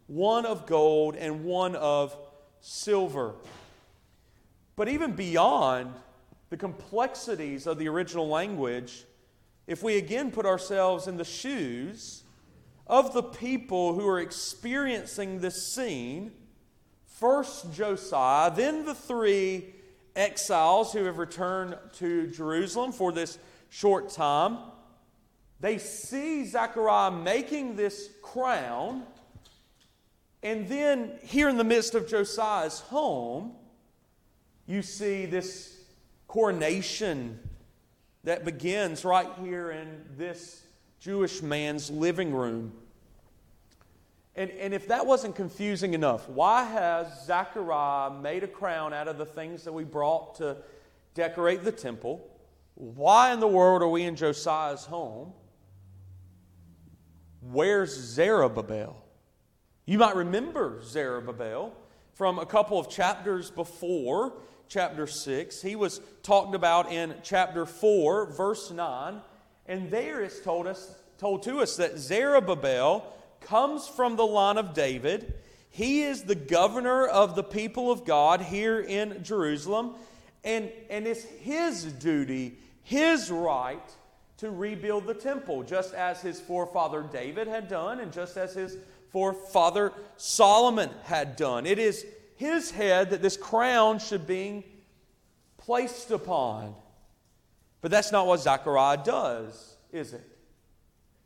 one 0.08 0.46
of 0.46 0.66
gold 0.66 1.18
and 1.18 1.44
one 1.44 1.76
of 1.76 2.16
silver. 2.62 3.36
But 4.78 4.88
even 4.88 5.12
beyond 5.14 5.94
the 6.50 6.56
complexities 6.56 7.68
of 7.68 7.78
the 7.78 7.90
original 7.90 8.28
language, 8.28 9.04
if 9.66 9.84
we 9.84 9.98
again 9.98 10.32
put 10.32 10.46
ourselves 10.46 11.08
in 11.08 11.18
the 11.18 11.26
shoes 11.26 12.24
of 12.86 13.14
the 13.14 13.24
people 13.24 13.96
who 13.96 14.08
are 14.08 14.20
experiencing 14.22 15.42
this 15.42 15.74
scene, 15.74 16.32
first 17.06 17.74
Josiah, 17.74 18.50
then 18.56 18.86
the 18.86 18.96
three 18.96 19.74
exiles 20.18 20.92
who 20.92 21.06
have 21.06 21.18
returned 21.18 21.78
to 21.94 22.28
Jerusalem 22.28 22.92
for 22.92 23.12
this 23.12 23.38
short 23.70 24.10
time, 24.10 24.58
they 25.60 25.78
see 25.78 26.46
Zechariah 26.46 27.12
making 27.12 27.76
this 27.76 28.10
crown. 28.22 29.04
And 30.44 30.68
then, 30.68 31.14
here 31.24 31.50
in 31.50 31.58
the 31.58 31.64
midst 31.64 31.96
of 31.96 32.08
Josiah's 32.08 32.80
home, 32.82 33.54
you 34.66 34.82
see 34.82 35.26
this 35.26 35.80
coronation 36.28 37.40
that 38.24 38.46
begins 38.46 39.06
right 39.06 39.30
here 39.42 39.72
in 39.72 40.04
this 40.18 40.62
Jewish 41.00 41.42
man's 41.42 41.90
living 41.90 42.34
room. 42.34 42.74
And, 44.38 44.52
and 44.52 44.72
if 44.72 44.88
that 44.90 45.08
wasn't 45.08 45.36
confusing 45.36 45.96
enough, 45.96 46.30
why 46.30 46.64
has 46.64 47.26
Zechariah 47.26 48.12
made 48.12 48.44
a 48.44 48.48
crown 48.48 48.94
out 48.94 49.08
of 49.08 49.18
the 49.18 49.26
things 49.26 49.64
that 49.64 49.74
we 49.74 49.84
brought 49.84 50.36
to 50.36 50.58
decorate 51.16 51.64
the 51.64 51.72
temple? 51.72 52.24
Why 52.76 53.34
in 53.34 53.40
the 53.40 53.48
world 53.48 53.82
are 53.82 53.88
we 53.88 54.04
in 54.04 54.16
Josiah's 54.16 54.86
home? 54.86 55.34
Where's 57.42 57.96
Zerubbabel? 57.96 59.04
You 59.88 59.98
might 59.98 60.16
remember 60.16 60.84
Zerubbabel 60.84 61.74
from 62.14 62.38
a 62.38 62.46
couple 62.46 62.78
of 62.78 62.90
chapters 62.90 63.50
before 63.50 64.34
chapter 64.68 65.08
6. 65.08 65.62
He 65.64 65.76
was 65.76 66.00
talked 66.22 66.54
about 66.54 66.92
in 66.92 67.16
chapter 67.24 67.66
4, 67.66 68.34
verse 68.34 68.70
9. 68.70 69.20
And 69.66 69.90
there 69.90 70.22
it's 70.22 70.40
told, 70.42 70.68
us, 70.68 70.96
told 71.18 71.42
to 71.44 71.62
us 71.62 71.78
that 71.78 71.98
Zerubbabel 71.98 73.14
comes 73.42 73.88
from 73.88 74.16
the 74.16 74.26
line 74.26 74.58
of 74.58 74.74
David. 74.74 75.34
He 75.70 76.04
is 76.04 76.24
the 76.24 76.36
governor 76.36 77.06
of 77.06 77.36
the 77.36 77.44
people 77.44 77.92
of 77.92 78.06
God 78.06 78.42
here 78.42 78.80
in 78.80 79.24
Jerusalem. 79.24 79.96
And, 80.44 80.72
and 80.90 81.06
it's 81.06 81.24
his 81.24 81.84
duty, 81.84 82.58
his 82.84 83.30
right 83.30 83.82
to 84.38 84.52
rebuild 84.52 85.06
the 85.06 85.14
temple, 85.14 85.64
just 85.64 85.94
as 85.94 86.22
his 86.22 86.40
forefather 86.40 87.04
David 87.04 87.48
had 87.48 87.68
done, 87.68 88.00
and 88.00 88.12
just 88.12 88.38
as 88.38 88.54
his 88.54 88.78
forefather 89.12 89.94
Solomon 90.16 90.90
had 91.04 91.36
done. 91.36 91.66
It 91.66 91.80
is 91.80 92.06
his 92.36 92.72
head 92.72 93.10
that 93.10 93.22
this 93.22 93.36
crown 93.36 94.00
should 94.00 94.28
be 94.28 94.66
placed 95.58 96.12
upon. 96.12 96.76
But 97.82 97.92
that's 97.92 98.12
not 98.12 98.28
what 98.28 98.40
Zechariah 98.40 99.04
does, 99.04 99.76
is 99.92 100.14
it? 100.14 100.37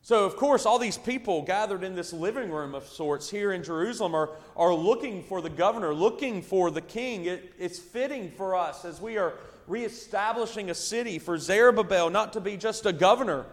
So, 0.04 0.26
of 0.26 0.36
course, 0.36 0.66
all 0.66 0.80
these 0.80 0.98
people 0.98 1.44
gathered 1.44 1.84
in 1.84 1.94
this 1.94 2.12
living 2.12 2.50
room 2.50 2.74
of 2.74 2.88
sorts 2.88 3.30
here 3.30 3.52
in 3.52 3.64
Jerusalem 3.64 4.16
are, 4.16 4.32
are 4.58 4.74
looking 4.74 5.22
for 5.24 5.42
the 5.42 5.50
governor, 5.50 5.94
looking 5.94 6.42
for 6.42 6.72
the 6.72 6.82
king. 6.82 7.26
It, 7.26 7.54
it's 7.60 7.78
fitting 7.78 8.32
for 8.32 8.56
us 8.56 8.84
as 8.84 9.00
we 9.00 9.18
are 9.18 9.34
reestablishing 9.68 10.72
a 10.72 10.74
city 10.74 11.20
for 11.20 11.38
Zerubbabel 11.38 12.10
not 12.10 12.34
to 12.34 12.42
be 12.42 12.58
just 12.58 12.88
a 12.88 12.94
governor, 12.94 13.46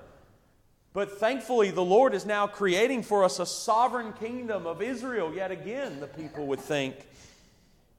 but 0.95 1.19
thankfully 1.19 1.71
the 1.71 1.85
Lord 1.85 2.15
is 2.15 2.25
now 2.25 2.47
creating 2.47 3.03
for 3.03 3.25
us 3.25 3.39
a 3.39 3.47
sovereign 3.47 4.15
kingdom 4.15 4.67
of 4.67 4.81
Israel, 4.81 5.35
yet 5.35 5.51
again, 5.51 6.01
the 6.01 6.07
people 6.07 6.47
would 6.47 6.61
think. 6.61 6.97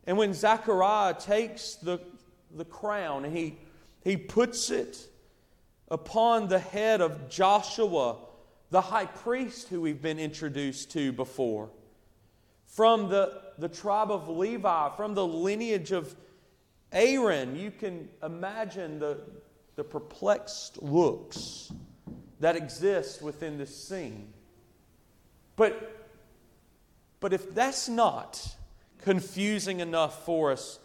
And 0.08 0.18
when 0.18 0.34
Zechariah 0.34 1.13
takes 1.13 1.75
the, 1.75 2.00
the 2.58 2.65
crown 2.65 3.25
and 3.25 3.38
he, 3.38 3.60
he 4.03 4.18
puts 4.18 4.72
it 4.72 5.08
upon 5.88 6.48
the 6.48 6.58
head 6.58 7.00
of 7.00 7.29
Joshua, 7.29 8.18
the 8.71 8.81
high 8.81 9.05
priest 9.05 9.69
who 9.69 9.81
we've 9.81 10.01
been 10.01 10.19
introduced 10.19 10.91
to 10.91 11.11
before, 11.11 11.69
from 12.67 13.09
the, 13.09 13.41
the 13.57 13.67
tribe 13.69 14.11
of 14.11 14.29
Levi, 14.29 14.89
from 14.95 15.15
the 15.15 15.25
lineage 15.25 15.91
of 15.91 16.15
Aaron, 16.91 17.55
you 17.55 17.71
can 17.71 18.09
imagine 18.23 18.99
the, 18.99 19.21
the 19.75 19.83
perplexed 19.83 20.81
looks 20.81 21.71
that 22.39 22.55
exist 22.55 23.21
within 23.21 23.57
this 23.57 23.75
scene. 23.75 24.33
But, 25.55 26.07
but 27.19 27.33
if 27.33 27.53
that's 27.53 27.89
not 27.89 28.55
confusing 29.01 29.79
enough 29.79 30.25
for 30.25 30.51
us, 30.51 30.79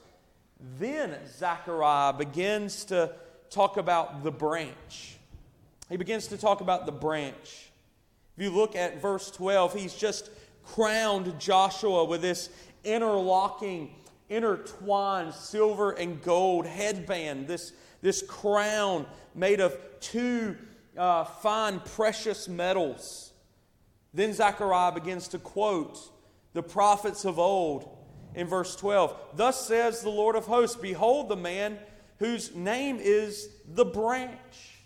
then 0.79 1.17
Zechariah 1.29 2.15
begins 2.15 2.85
to 2.87 3.13
talk 3.51 3.77
about 3.77 4.25
the 4.25 4.31
branch. 4.31 5.17
He 5.89 5.97
begins 5.97 6.27
to 6.29 6.39
talk 6.39 6.61
about 6.61 6.87
the 6.87 6.93
branch. 6.93 7.71
If 8.37 8.43
you 8.43 8.51
look 8.51 8.75
at 8.75 9.01
verse 9.01 9.31
12, 9.31 9.75
he's 9.75 9.95
just 9.95 10.31
crowned 10.65 11.39
Joshua 11.39 12.05
with 12.05 12.23
this 12.23 12.51
interlocking, 12.83 13.95
intertwined 14.29 15.35
silver 15.35 15.93
and 15.93 16.21
gold 16.23 16.67
headband, 16.67 17.47
this, 17.47 17.73
this 18.03 18.23
crown 18.23 19.07
made 19.35 19.61
of 19.61 19.79
two 20.01 20.57
uh, 20.97 21.25
fine, 21.25 21.81
precious 21.81 22.49
metals. 22.49 23.33
Then 24.13 24.33
Zechariah 24.33 24.93
begins 24.93 25.29
to 25.29 25.39
quote 25.39 25.99
the 26.53 26.63
prophets 26.63 27.25
of 27.25 27.39
old 27.39 27.89
in 28.35 28.47
verse 28.47 28.77
12. 28.77 29.17
Thus 29.35 29.67
says 29.67 30.03
the 30.03 30.11
Lord 30.11 30.37
of 30.37 30.47
hosts 30.47 30.77
Behold, 30.77 31.29
the 31.29 31.37
man 31.37 31.79
whose 32.19 32.55
name 32.55 32.99
is 33.01 33.49
the 33.67 33.85
branch. 33.85 34.83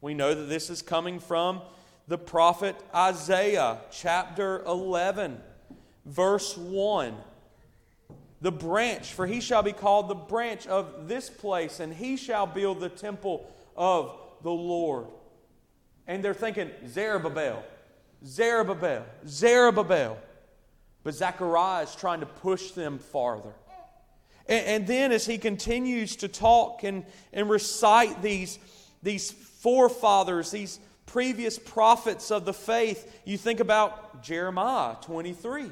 We 0.00 0.14
know 0.14 0.34
that 0.34 0.48
this 0.48 0.68
is 0.68 0.82
coming 0.82 1.20
from 1.20 1.62
the 2.08 2.18
prophet 2.18 2.76
Isaiah, 2.94 3.78
chapter 3.90 4.62
11, 4.64 5.40
verse 6.04 6.56
1. 6.56 7.14
The 8.40 8.52
branch, 8.52 9.12
for 9.12 9.26
he 9.26 9.40
shall 9.40 9.62
be 9.62 9.72
called 9.72 10.08
the 10.08 10.14
branch 10.14 10.66
of 10.66 11.08
this 11.08 11.28
place, 11.30 11.80
and 11.80 11.92
he 11.92 12.16
shall 12.16 12.46
build 12.46 12.80
the 12.80 12.88
temple 12.88 13.50
of 13.76 14.16
the 14.42 14.52
Lord. 14.52 15.06
And 16.06 16.22
they're 16.22 16.34
thinking, 16.34 16.70
Zerubbabel, 16.86 17.64
Zerubbabel, 18.24 19.04
Zerubbabel. 19.26 20.18
But 21.02 21.14
Zechariah 21.14 21.84
is 21.84 21.94
trying 21.94 22.20
to 22.20 22.26
push 22.26 22.72
them 22.72 22.98
farther. 22.98 23.52
And, 24.48 24.66
and, 24.66 24.86
then 24.86 25.12
as 25.12 25.26
he 25.26 25.38
continues 25.38 26.16
to 26.16 26.28
talk 26.28 26.84
and, 26.84 27.04
and 27.32 27.50
recite 27.50 28.22
these, 28.22 28.58
these 29.02 29.30
forefathers, 29.30 30.52
these 30.52 30.78
previous 31.06 31.58
prophets 31.58 32.30
of 32.30 32.44
the 32.44 32.52
faith, 32.52 33.20
you 33.24 33.38
think 33.38 33.60
about 33.60 34.22
Jeremiah 34.22 34.96
23. 35.02 35.70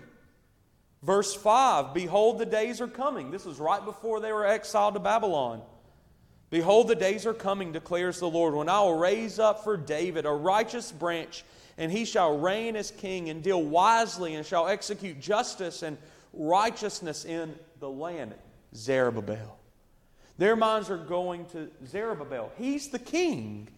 Verse 1.02 1.34
5 1.34 1.92
Behold, 1.92 2.38
the 2.38 2.46
days 2.46 2.80
are 2.80 2.88
coming. 2.88 3.30
This 3.30 3.44
was 3.44 3.58
right 3.58 3.84
before 3.84 4.20
they 4.20 4.32
were 4.32 4.46
exiled 4.46 4.94
to 4.94 5.00
Babylon. 5.00 5.60
Behold, 6.50 6.88
the 6.88 6.94
days 6.94 7.26
are 7.26 7.34
coming, 7.34 7.72
declares 7.72 8.20
the 8.20 8.28
Lord, 8.28 8.54
when 8.54 8.68
I 8.68 8.80
will 8.80 8.96
raise 8.96 9.38
up 9.38 9.64
for 9.64 9.76
David 9.76 10.24
a 10.24 10.30
righteous 10.30 10.92
branch 10.92 11.44
and 11.76 11.90
he 11.90 12.04
shall 12.04 12.38
reign 12.38 12.76
as 12.76 12.90
king 12.90 13.28
and 13.28 13.42
deal 13.42 13.62
wisely 13.62 14.34
and 14.34 14.46
shall 14.46 14.68
execute 14.68 15.20
justice 15.20 15.82
and 15.82 15.98
righteousness 16.32 17.24
in 17.24 17.54
the 17.80 17.90
land. 17.90 18.34
Zerubbabel. 18.74 19.58
Their 20.38 20.56
minds 20.56 20.90
are 20.90 20.98
going 20.98 21.46
to 21.46 21.70
Zerubbabel. 21.86 22.52
He's 22.56 22.88
the 22.88 22.98
king. 22.98 23.68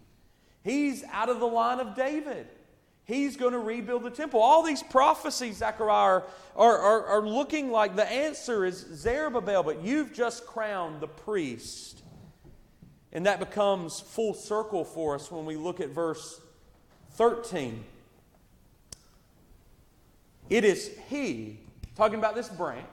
He's 0.66 1.04
out 1.12 1.28
of 1.28 1.38
the 1.38 1.46
line 1.46 1.78
of 1.78 1.94
David. 1.94 2.48
He's 3.04 3.36
going 3.36 3.52
to 3.52 3.60
rebuild 3.60 4.02
the 4.02 4.10
temple. 4.10 4.40
All 4.40 4.64
these 4.64 4.82
prophecies, 4.82 5.58
Zechariah, 5.58 6.22
are, 6.56 6.78
are, 6.78 7.04
are 7.06 7.28
looking 7.28 7.70
like 7.70 7.94
the 7.94 8.04
answer 8.04 8.64
is 8.64 8.84
Zerubbabel, 8.92 9.62
but 9.62 9.84
you've 9.84 10.12
just 10.12 10.44
crowned 10.44 11.00
the 11.00 11.06
priest. 11.06 12.02
And 13.12 13.26
that 13.26 13.38
becomes 13.38 14.00
full 14.00 14.34
circle 14.34 14.84
for 14.84 15.14
us 15.14 15.30
when 15.30 15.46
we 15.46 15.54
look 15.54 15.78
at 15.78 15.90
verse 15.90 16.40
13. 17.12 17.84
It 20.50 20.64
is 20.64 20.90
he, 21.08 21.60
talking 21.94 22.18
about 22.18 22.34
this 22.34 22.48
branch, 22.48 22.84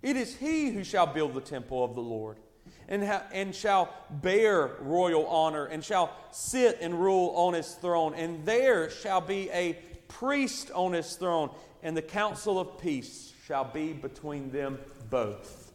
it 0.00 0.16
is 0.16 0.36
he 0.36 0.70
who 0.70 0.84
shall 0.84 1.08
build 1.08 1.34
the 1.34 1.40
temple 1.40 1.82
of 1.82 1.96
the 1.96 2.00
Lord 2.00 2.36
and, 2.88 3.04
ha- 3.04 3.24
and 3.32 3.54
shall 3.54 3.92
bear 4.10 4.70
royal 4.80 5.26
honor 5.26 5.66
and 5.66 5.84
shall 5.84 6.14
sit 6.30 6.78
and 6.80 7.00
rule 7.00 7.32
on 7.36 7.54
his 7.54 7.74
throne. 7.74 8.14
And 8.14 8.44
there 8.46 8.90
shall 8.90 9.20
be 9.20 9.50
a 9.50 9.78
priest 10.08 10.70
on 10.74 10.92
his 10.94 11.14
throne, 11.16 11.50
and 11.82 11.96
the 11.96 12.02
counsel 12.02 12.58
of 12.58 12.78
peace 12.78 13.32
shall 13.46 13.64
be 13.64 13.92
between 13.92 14.50
them 14.50 14.78
both. 15.10 15.72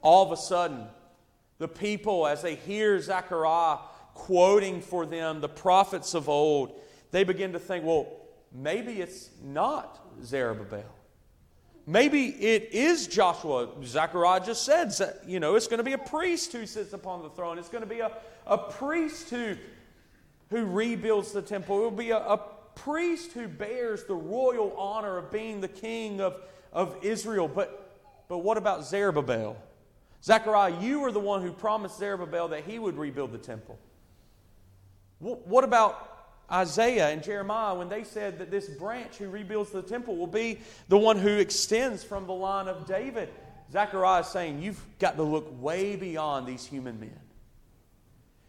All 0.00 0.24
of 0.24 0.32
a 0.32 0.36
sudden, 0.36 0.86
The 1.58 1.68
people, 1.68 2.26
as 2.26 2.42
they 2.42 2.54
hear 2.54 3.00
Zechariah 3.00 3.78
quoting 4.14 4.80
for 4.80 5.06
them 5.06 5.40
the 5.40 5.48
prophets 5.48 6.14
of 6.14 6.28
old, 6.28 6.80
they 7.10 7.24
begin 7.24 7.52
to 7.52 7.58
think, 7.58 7.84
well, 7.84 8.06
maybe 8.52 9.00
it's 9.00 9.30
not 9.42 10.00
Zerubbabel. 10.22 10.84
Maybe 11.86 12.26
it 12.26 12.70
is 12.72 13.06
Joshua. 13.06 13.68
Zechariah 13.84 14.44
just 14.44 14.64
said, 14.64 14.92
you 15.24 15.38
know, 15.38 15.54
it's 15.54 15.68
going 15.68 15.78
to 15.78 15.84
be 15.84 15.92
a 15.92 15.98
priest 15.98 16.52
who 16.52 16.66
sits 16.66 16.92
upon 16.92 17.22
the 17.22 17.30
throne. 17.30 17.58
It's 17.58 17.68
going 17.68 17.84
to 17.84 17.88
be 17.88 18.00
a, 18.00 18.10
a 18.44 18.58
priest 18.58 19.30
who, 19.30 19.54
who 20.50 20.64
rebuilds 20.64 21.30
the 21.30 21.42
temple. 21.42 21.78
It 21.78 21.82
will 21.82 21.90
be 21.92 22.10
a, 22.10 22.18
a 22.18 22.40
priest 22.74 23.32
who 23.32 23.46
bears 23.46 24.04
the 24.04 24.16
royal 24.16 24.76
honor 24.76 25.16
of 25.16 25.30
being 25.30 25.60
the 25.60 25.68
king 25.68 26.20
of, 26.20 26.40
of 26.72 26.96
Israel. 27.02 27.46
But, 27.46 28.00
but 28.28 28.38
what 28.38 28.56
about 28.56 28.84
Zerubbabel? 28.84 29.56
Zechariah, 30.24 30.80
you 30.80 30.98
were 30.98 31.12
the 31.12 31.20
one 31.20 31.40
who 31.42 31.52
promised 31.52 31.98
Zerubbabel 31.98 32.48
that 32.48 32.64
he 32.64 32.80
would 32.80 32.98
rebuild 32.98 33.30
the 33.30 33.38
temple. 33.38 33.78
What 35.20 35.62
about 35.62 36.15
Isaiah 36.50 37.08
and 37.08 37.22
Jeremiah 37.22 37.74
when 37.74 37.88
they 37.88 38.04
said 38.04 38.38
that 38.38 38.50
this 38.50 38.68
branch 38.68 39.16
who 39.16 39.28
rebuilds 39.28 39.70
the 39.70 39.82
temple 39.82 40.16
will 40.16 40.26
be 40.26 40.60
the 40.88 40.98
one 40.98 41.18
who 41.18 41.38
extends 41.38 42.04
from 42.04 42.26
the 42.26 42.32
line 42.32 42.68
of 42.68 42.86
David? 42.86 43.30
Zechariah 43.72 44.20
is 44.20 44.28
saying, 44.28 44.62
You've 44.62 44.80
got 44.98 45.16
to 45.16 45.22
look 45.22 45.60
way 45.60 45.96
beyond 45.96 46.46
these 46.46 46.64
human 46.64 47.00
men. 47.00 47.18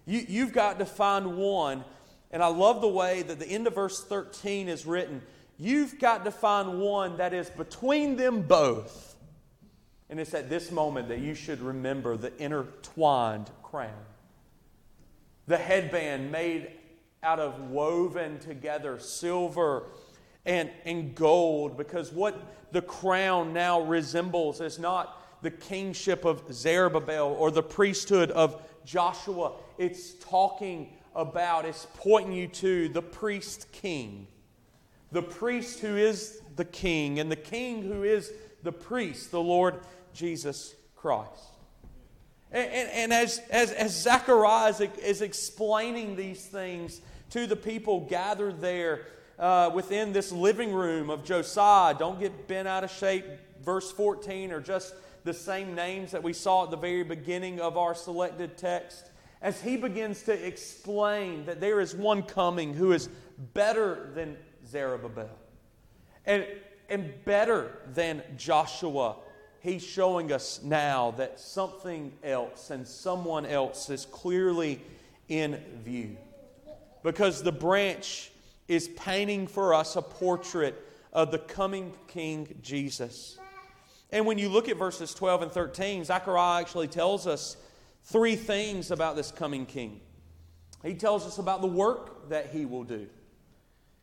You, 0.05 0.25
you've 0.27 0.53
got 0.53 0.79
to 0.79 0.85
find 0.85 1.37
one, 1.37 1.83
and 2.31 2.43
I 2.43 2.47
love 2.47 2.81
the 2.81 2.87
way 2.87 3.23
that 3.23 3.39
the 3.39 3.47
end 3.47 3.67
of 3.67 3.75
verse 3.75 4.03
13 4.03 4.69
is 4.69 4.85
written. 4.85 5.21
You've 5.57 5.99
got 5.99 6.23
to 6.25 6.31
find 6.31 6.79
one 6.79 7.17
that 7.17 7.33
is 7.33 7.49
between 7.49 8.15
them 8.15 8.43
both. 8.43 9.15
And 10.09 10.19
it's 10.19 10.33
at 10.33 10.49
this 10.49 10.71
moment 10.71 11.09
that 11.09 11.19
you 11.19 11.33
should 11.33 11.59
remember 11.59 12.15
the 12.15 12.31
intertwined 12.41 13.49
crown. 13.63 14.05
The 15.47 15.57
headband 15.57 16.31
made 16.31 16.71
out 17.27 17.41
of 17.41 17.59
woven 17.69 18.39
together 18.39 18.97
silver 18.99 19.83
and, 20.45 20.69
and 20.85 21.13
gold, 21.13 21.75
because 21.75 22.13
what 22.13 22.39
the 22.71 22.81
crown 22.81 23.51
now 23.51 23.81
resembles 23.81 24.61
is 24.61 24.79
not 24.79 25.41
the 25.43 25.51
kingship 25.51 26.23
of 26.23 26.41
Zerubbabel 26.53 27.35
or 27.37 27.51
the 27.51 27.61
priesthood 27.61 28.31
of 28.31 28.61
Joshua. 28.85 29.51
It's 29.77 30.13
talking 30.13 30.93
about, 31.13 31.65
it's 31.65 31.85
pointing 31.95 32.31
you 32.31 32.47
to 32.47 32.87
the 32.87 33.01
priest 33.01 33.73
king. 33.73 34.27
The 35.11 35.21
priest 35.21 35.81
who 35.81 35.97
is 35.97 36.41
the 36.55 36.63
king, 36.63 37.19
and 37.19 37.29
the 37.29 37.35
king 37.35 37.81
who 37.81 38.03
is 38.03 38.31
the 38.63 38.71
priest, 38.71 39.31
the 39.31 39.41
Lord 39.41 39.81
Jesus 40.13 40.75
Christ. 40.95 41.57
And, 42.51 42.71
and, 42.71 42.89
and 42.89 43.13
as, 43.13 43.41
as, 43.49 43.71
as 43.73 44.01
Zechariah 44.01 44.69
is, 44.69 44.81
is, 45.03 45.21
explaining 45.21 46.15
these 46.15 46.45
things 46.45 47.01
to 47.31 47.47
the 47.47 47.55
people 47.55 48.01
gathered 48.01 48.61
there 48.61 49.05
uh, 49.39 49.71
within 49.73 50.13
this 50.13 50.31
living 50.31 50.73
room 50.73 51.09
of 51.09 51.23
Josiah, 51.23 51.93
don't 51.93 52.19
get 52.19 52.47
bent 52.47 52.67
out 52.67 52.83
of 52.83 52.91
shape, 52.91 53.25
verse 53.63 53.91
14, 53.91 54.51
or 54.51 54.59
just 54.59 54.95
the 55.23 55.33
same 55.33 55.75
names 55.75 56.11
that 56.11 56.23
we 56.23 56.33
saw 56.33 56.63
at 56.63 56.71
the 56.71 56.77
very 56.77 57.03
beginning 57.03 57.59
of 57.59 57.77
our 57.77 57.93
selected 57.93 58.57
text. 58.57 59.11
As 59.41 59.61
he 59.61 59.77
begins 59.77 60.23
to 60.23 60.33
explain 60.33 61.45
that 61.45 61.59
there 61.59 61.79
is 61.79 61.93
one 61.93 62.23
coming 62.23 62.73
who 62.73 62.91
is 62.91 63.09
better 63.53 64.09
than 64.15 64.37
Zerubbabel 64.65 65.29
and, 66.25 66.45
and 66.89 67.13
better 67.23 67.77
than 67.93 68.23
Joshua 68.35 69.17
he's 69.67 69.83
showing 69.83 70.31
us 70.31 70.61
now 70.63 71.11
that 71.11 71.39
something 71.39 72.13
else 72.23 72.69
and 72.69 72.87
someone 72.87 73.45
else 73.45 73.89
is 73.89 74.05
clearly 74.05 74.81
in 75.27 75.61
view. 75.83 76.15
Because 77.07 77.41
the 77.41 77.53
branch 77.53 78.31
is 78.67 78.89
painting 78.89 79.47
for 79.47 79.73
us 79.73 79.95
a 79.95 80.01
portrait 80.01 80.75
of 81.13 81.31
the 81.31 81.39
coming 81.39 81.93
King 82.09 82.59
Jesus. 82.61 83.37
And 84.11 84.25
when 84.25 84.37
you 84.37 84.49
look 84.49 84.67
at 84.67 84.75
verses 84.75 85.13
12 85.13 85.43
and 85.43 85.51
13, 85.53 86.03
Zechariah 86.03 86.59
actually 86.59 86.89
tells 86.89 87.25
us 87.25 87.55
three 88.03 88.35
things 88.35 88.91
about 88.91 89.15
this 89.15 89.31
coming 89.31 89.65
king. 89.65 90.01
He 90.83 90.95
tells 90.95 91.25
us 91.25 91.37
about 91.37 91.61
the 91.61 91.67
work 91.67 92.27
that 92.27 92.49
he 92.49 92.65
will 92.65 92.83
do. 92.83 93.07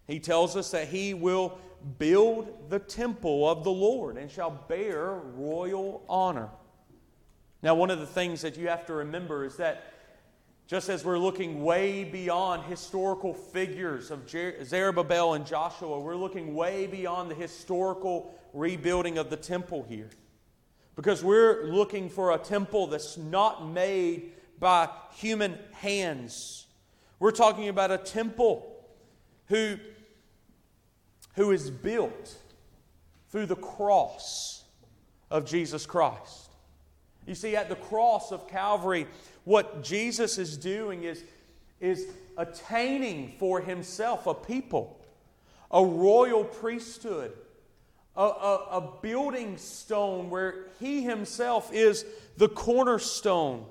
He 0.07 0.19
tells 0.19 0.57
us 0.57 0.71
that 0.71 0.89
he 0.89 1.13
will 1.13 1.59
build 1.99 2.71
the 2.71 2.79
temple 2.79 3.47
of 3.47 3.65
the 3.65 3.71
Lord 3.71 4.17
and 4.17 4.31
shall 4.31 4.65
bear 4.67 5.11
royal 5.35 6.03
honor. 6.09 6.49
Now, 7.63 7.75
one 7.75 7.91
of 7.91 8.01
the 8.01 8.07
things 8.07 8.41
that 8.41 8.57
you 8.57 8.69
have 8.69 8.87
to 8.87 8.95
remember 8.95 9.45
is 9.45 9.57
that 9.59 9.94
just 10.67 10.89
as 10.89 11.05
we're 11.05 11.19
looking 11.19 11.63
way 11.63 12.05
beyond 12.05 12.65
historical 12.65 13.35
figures 13.35 14.11
of 14.11 14.29
Zerubbabel 14.29 15.35
and 15.35 15.47
Joshua, 15.47 15.99
we're 16.01 16.17
looking 16.17 16.55
way 16.55 16.87
beyond 16.87 17.31
the 17.31 17.35
historical 17.35 18.35
rebuilding 18.53 19.19
of 19.19 19.31
the 19.31 19.37
temple 19.37 19.85
here. 19.89 20.11
Because 20.97 21.23
we're 21.23 21.65
looking 21.65 22.09
for 22.09 22.33
a 22.33 22.39
temple 22.39 22.87
that's 22.87 23.17
not 23.17 23.69
made 23.69 24.33
by 24.59 24.89
human 25.17 25.59
hands. 25.73 26.67
We're 27.19 27.33
talking 27.33 27.69
about 27.69 27.91
a 27.91 27.99
temple 27.99 28.71
who 29.47 29.77
who 31.35 31.51
is 31.51 31.71
built 31.71 32.37
through 33.31 33.47
the 33.47 33.57
cross 33.57 34.65
of 35.31 35.45
Jesus 35.45 35.87
Christ. 35.87 36.51
You 37.27 37.35
see, 37.35 37.57
at 37.57 37.69
the 37.69 37.77
cross 37.77 38.33
of 38.33 38.49
Calvary, 38.49 39.07
what 39.45 39.83
Jesus 39.83 40.39
is 40.39 40.57
doing 40.57 41.05
is, 41.05 41.23
is 41.81 42.07
attaining 42.37 43.35
for 43.39 43.61
himself 43.61 44.27
a 44.27 44.35
people, 44.35 45.01
a 45.71 45.85
royal 45.85 46.45
priesthood, 46.45 47.33
a, 48.17 48.23
a, 48.23 48.55
a 48.73 48.93
building 49.03 49.57
stone 49.59 50.31
where 50.31 50.67
he 50.81 51.03
himself 51.03 51.73
is 51.73 52.05
the 52.37 52.49
cornerstone. 52.49 53.67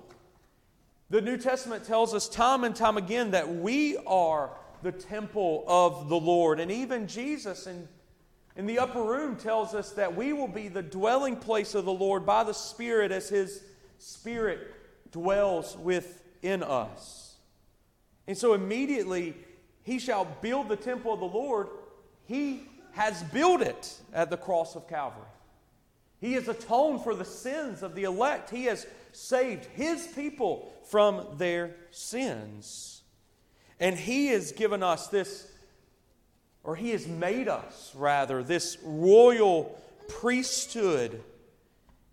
The 1.09 1.21
New 1.21 1.37
Testament 1.37 1.83
tells 1.83 2.13
us 2.13 2.27
time 2.27 2.63
and 2.63 2.75
time 2.75 2.97
again 2.97 3.31
that 3.31 3.55
we 3.55 3.97
are 4.05 4.51
the 4.83 4.91
temple 4.91 5.63
of 5.67 6.09
the 6.09 6.19
Lord. 6.19 6.59
And 6.59 6.71
even 6.71 7.07
Jesus 7.07 7.67
in, 7.67 7.87
in 8.55 8.65
the 8.65 8.79
upper 8.79 9.01
room 9.01 9.37
tells 9.37 9.73
us 9.73 9.91
that 9.91 10.15
we 10.15 10.33
will 10.33 10.47
be 10.47 10.67
the 10.67 10.81
dwelling 10.81 11.35
place 11.35 11.73
of 11.73 11.85
the 11.85 11.93
Lord 11.93 12.25
by 12.25 12.43
the 12.43 12.53
Spirit 12.53 13.11
as 13.11 13.29
His 13.29 13.63
Spirit 13.97 14.71
dwells 15.13 15.77
within 15.77 16.61
us. 16.61 17.37
And 18.27 18.37
so 18.37 18.53
immediately, 18.53 19.35
He 19.83 19.99
shall 19.99 20.25
build 20.41 20.67
the 20.67 20.75
temple 20.75 21.13
of 21.13 21.21
the 21.21 21.25
Lord. 21.25 21.69
He 22.25 22.63
has 22.91 23.23
built 23.23 23.61
it 23.61 24.01
at 24.13 24.29
the 24.29 24.37
cross 24.37 24.75
of 24.75 24.89
Calvary. 24.89 25.23
He 26.19 26.33
has 26.33 26.47
atoned 26.47 27.03
for 27.03 27.15
the 27.15 27.25
sins 27.25 27.83
of 27.83 27.95
the 27.95 28.03
elect. 28.03 28.49
He 28.49 28.65
has 28.65 28.87
saved 29.11 29.65
His 29.65 30.07
people 30.07 30.71
from 30.89 31.25
their 31.37 31.75
sins. 31.91 33.01
And 33.79 33.97
He 33.97 34.27
has 34.27 34.51
given 34.51 34.83
us 34.83 35.07
this, 35.07 35.51
or 36.63 36.75
He 36.75 36.91
has 36.91 37.07
made 37.07 37.47
us, 37.47 37.91
rather, 37.95 38.41
this 38.41 38.77
royal 38.83 39.77
priesthood. 40.07 41.21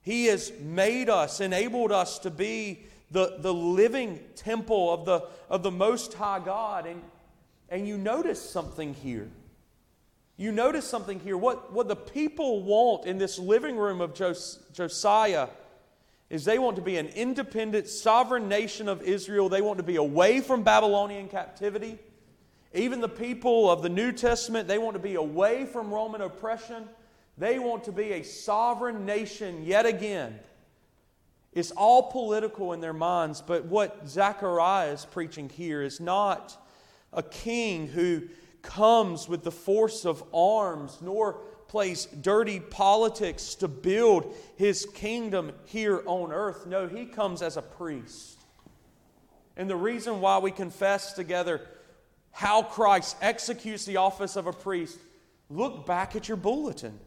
He 0.03 0.27
has 0.27 0.53
made 0.61 1.09
us, 1.09 1.41
enabled 1.41 1.93
us 1.93 2.19
to 2.21 2.31
be 2.31 2.87
the, 3.11 3.37
the 3.39 3.53
living 3.53 4.21
temple 4.37 4.93
of 4.93 5.05
the, 5.05 5.27
of 5.49 5.63
the 5.63 5.71
Most 5.71 6.15
High 6.15 6.41
God. 6.41 6.87
And, 6.87 7.03
and 7.69 7.87
you 7.87 7.99
notice 7.99 8.41
something 8.41 8.95
here. 8.95 9.29
You 10.37 10.53
notice 10.53 10.87
something 10.87 11.21
here. 11.21 11.37
What, 11.37 11.73
what 11.73 11.89
the 11.89 11.97
people 11.97 12.63
want 12.63 13.05
in 13.05 13.19
this 13.19 13.39
living 13.39 13.77
room 13.77 14.01
of 14.01 14.15
Jos- 14.15 14.59
Josiah 14.73 15.49
is 16.31 16.45
they 16.45 16.59
want 16.59 16.77
to 16.77 16.83
be 16.83 16.97
an 16.97 17.09
independent, 17.09 17.89
sovereign 17.89 18.49
nation 18.49 18.89
of 18.89 19.03
Israel. 19.03 19.49
They 19.49 19.61
want 19.61 19.79
to 19.79 19.85
be 19.85 19.97
away 19.97 20.41
from 20.41 20.63
Babylonian 20.63 21.29
captivity. 21.29 21.99
Even 22.73 23.01
the 23.01 23.09
people 23.09 23.69
of 23.69 23.83
the 23.83 23.89
New 23.89 24.13
Testament, 24.13 24.69
they 24.69 24.79
want 24.79 24.95
to 24.95 25.03
be 25.03 25.17
away 25.17 25.67
from 25.67 25.93
Roman 25.93 26.21
oppression. 26.21 26.89
They 27.37 27.59
want 27.59 27.85
to 27.85 27.93
be 27.93 28.13
a 28.13 28.23
sovereign 28.23 29.05
nation 29.05 29.65
yet 29.65 29.87
again. 29.87 30.39
It's 31.53 31.73
all 31.73 32.05
political 32.11 32.73
in 32.73 32.81
their 32.81 32.93
minds, 32.93 33.41
but 33.41 33.65
what 33.65 34.09
Zechariah 34.09 34.93
is 34.93 35.05
preaching 35.05 35.49
here 35.49 35.83
is 35.83 36.01
not 36.01 36.57
a 37.13 37.23
king 37.23 37.89
who 37.89 38.23
comes 38.63 39.29
with 39.29 39.43
the 39.43 39.51
force 39.51 40.05
of 40.05 40.23
arms, 40.33 40.99
nor 41.01 41.41
plays 41.67 42.07
dirty 42.07 42.61
politics 42.61 43.55
to 43.57 43.69
build 43.69 44.35
his 44.57 44.87
kingdom 44.95 45.53
here 45.65 46.03
on 46.07 46.33
earth. 46.33 46.67
No, 46.67 46.87
he 46.87 47.07
comes 47.07 47.43
as 47.43 47.57
a 47.57 47.63
priest. 47.63 48.39
And 49.57 49.69
the 49.69 49.77
reason 49.77 50.21
why 50.21 50.39
we 50.39 50.53
confess 50.53 51.13
together 51.13 51.67
how 52.33 52.63
Christ 52.63 53.17
executes 53.21 53.85
the 53.85 53.97
office 53.97 54.37
of 54.37 54.47
a 54.47 54.53
priest, 54.53 54.99
look 55.49 55.85
back 55.85 56.15
at 56.15 56.29
your 56.29 56.37
bulletin. 56.37 56.99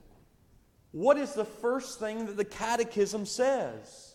What 0.91 1.17
is 1.17 1.33
the 1.33 1.45
first 1.45 1.99
thing 1.99 2.25
that 2.25 2.37
the 2.37 2.45
Catechism 2.45 3.25
says? 3.25 4.12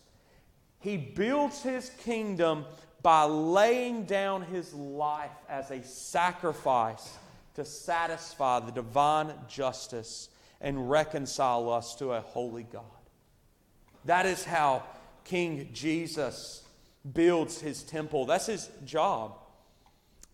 He 0.80 0.96
builds 0.96 1.62
his 1.62 1.90
kingdom 1.98 2.64
by 3.02 3.24
laying 3.24 4.04
down 4.04 4.42
his 4.42 4.72
life 4.74 5.30
as 5.48 5.70
a 5.70 5.82
sacrifice 5.82 7.16
to 7.54 7.64
satisfy 7.64 8.60
the 8.60 8.72
divine 8.72 9.32
justice 9.48 10.28
and 10.60 10.90
reconcile 10.90 11.70
us 11.70 11.94
to 11.96 12.12
a 12.12 12.20
holy 12.20 12.64
God. 12.64 12.84
That 14.04 14.26
is 14.26 14.44
how 14.44 14.84
King 15.24 15.68
Jesus 15.72 16.62
builds 17.12 17.60
his 17.60 17.82
temple. 17.82 18.26
That's 18.26 18.46
his 18.46 18.70
job. 18.84 19.38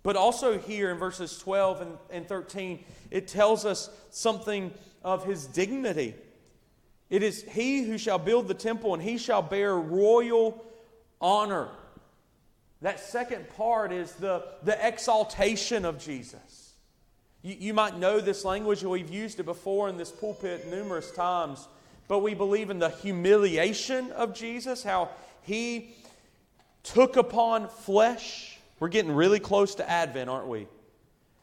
But 0.02 0.16
also, 0.16 0.58
here 0.58 0.90
in 0.90 0.98
verses 0.98 1.38
12 1.38 1.80
and, 1.80 1.98
and 2.10 2.28
13, 2.28 2.84
it 3.10 3.26
tells 3.26 3.64
us 3.64 3.88
something 4.10 4.70
of 5.02 5.24
his 5.24 5.46
dignity. 5.46 6.14
It 7.14 7.22
is 7.22 7.44
he 7.44 7.84
who 7.84 7.96
shall 7.96 8.18
build 8.18 8.48
the 8.48 8.54
temple, 8.54 8.92
and 8.92 9.00
he 9.00 9.18
shall 9.18 9.40
bear 9.40 9.76
royal 9.76 10.64
honor. 11.20 11.68
That 12.82 12.98
second 12.98 13.48
part 13.50 13.92
is 13.92 14.10
the, 14.14 14.44
the 14.64 14.76
exaltation 14.84 15.84
of 15.84 16.00
Jesus. 16.00 16.72
You, 17.40 17.54
you 17.56 17.72
might 17.72 17.96
know 17.96 18.18
this 18.18 18.44
language, 18.44 18.82
and 18.82 18.90
we've 18.90 19.14
used 19.14 19.38
it 19.38 19.44
before 19.44 19.88
in 19.88 19.96
this 19.96 20.10
pulpit 20.10 20.66
numerous 20.66 21.12
times, 21.12 21.68
but 22.08 22.18
we 22.18 22.34
believe 22.34 22.68
in 22.68 22.80
the 22.80 22.88
humiliation 22.88 24.10
of 24.10 24.34
Jesus, 24.34 24.82
how 24.82 25.08
he 25.42 25.94
took 26.82 27.14
upon 27.14 27.68
flesh. 27.68 28.58
We're 28.80 28.88
getting 28.88 29.12
really 29.12 29.38
close 29.38 29.76
to 29.76 29.88
Advent, 29.88 30.28
aren't 30.28 30.48
we? 30.48 30.66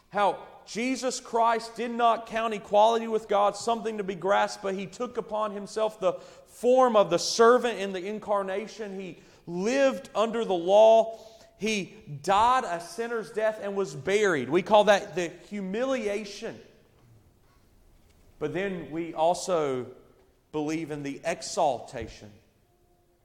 How 0.10 0.38
Jesus 0.72 1.20
Christ 1.20 1.76
did 1.76 1.92
not 1.92 2.28
count 2.28 2.54
equality 2.54 3.10
with 3.10 3.28
God 3.28 3.58
something 3.58 3.98
to 3.98 4.06
be 4.06 4.16
grasped, 4.16 4.64
but 4.64 4.74
he 4.74 4.86
took 4.86 5.18
upon 5.18 5.52
himself 5.52 6.00
the 6.00 6.14
form 6.48 6.96
of 6.96 7.10
the 7.10 7.18
servant 7.18 7.78
in 7.78 7.92
the 7.92 8.00
incarnation. 8.00 8.98
He 8.98 9.20
lived 9.46 10.10
under 10.16 10.46
the 10.46 10.54
law. 10.54 11.20
He 11.58 11.94
died 12.24 12.64
a 12.64 12.80
sinner's 12.80 13.32
death 13.32 13.60
and 13.62 13.76
was 13.76 13.94
buried. 13.94 14.50
We 14.50 14.62
call 14.62 14.86
that 14.86 15.14
the 15.14 15.34
humiliation. 15.50 16.58
But 18.40 18.54
then 18.54 18.92
we 18.92 19.14
also 19.14 19.88
believe 20.54 20.90
in 20.90 21.04
the 21.04 21.20
exaltation. 21.26 22.32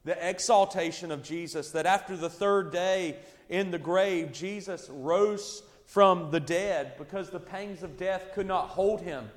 The 0.05 0.29
exaltation 0.29 1.13
of 1.13 1.23
Jesus, 1.23 1.71
that 1.71 1.87
after 1.87 2.17
the 2.17 2.29
third 2.29 2.73
day 2.73 3.19
in 3.49 3.71
the 3.71 3.79
grave, 3.79 4.33
Jesus 4.33 4.91
rose 4.91 5.63
from 5.87 6.31
the 6.31 6.40
dead 6.40 6.92
because 6.99 7.31
the 7.31 7.40
pangs 7.40 7.83
of 7.83 7.96
death 7.96 8.33
could 8.35 8.46
not 8.46 8.68
hold 8.68 9.01
him. 9.01 9.31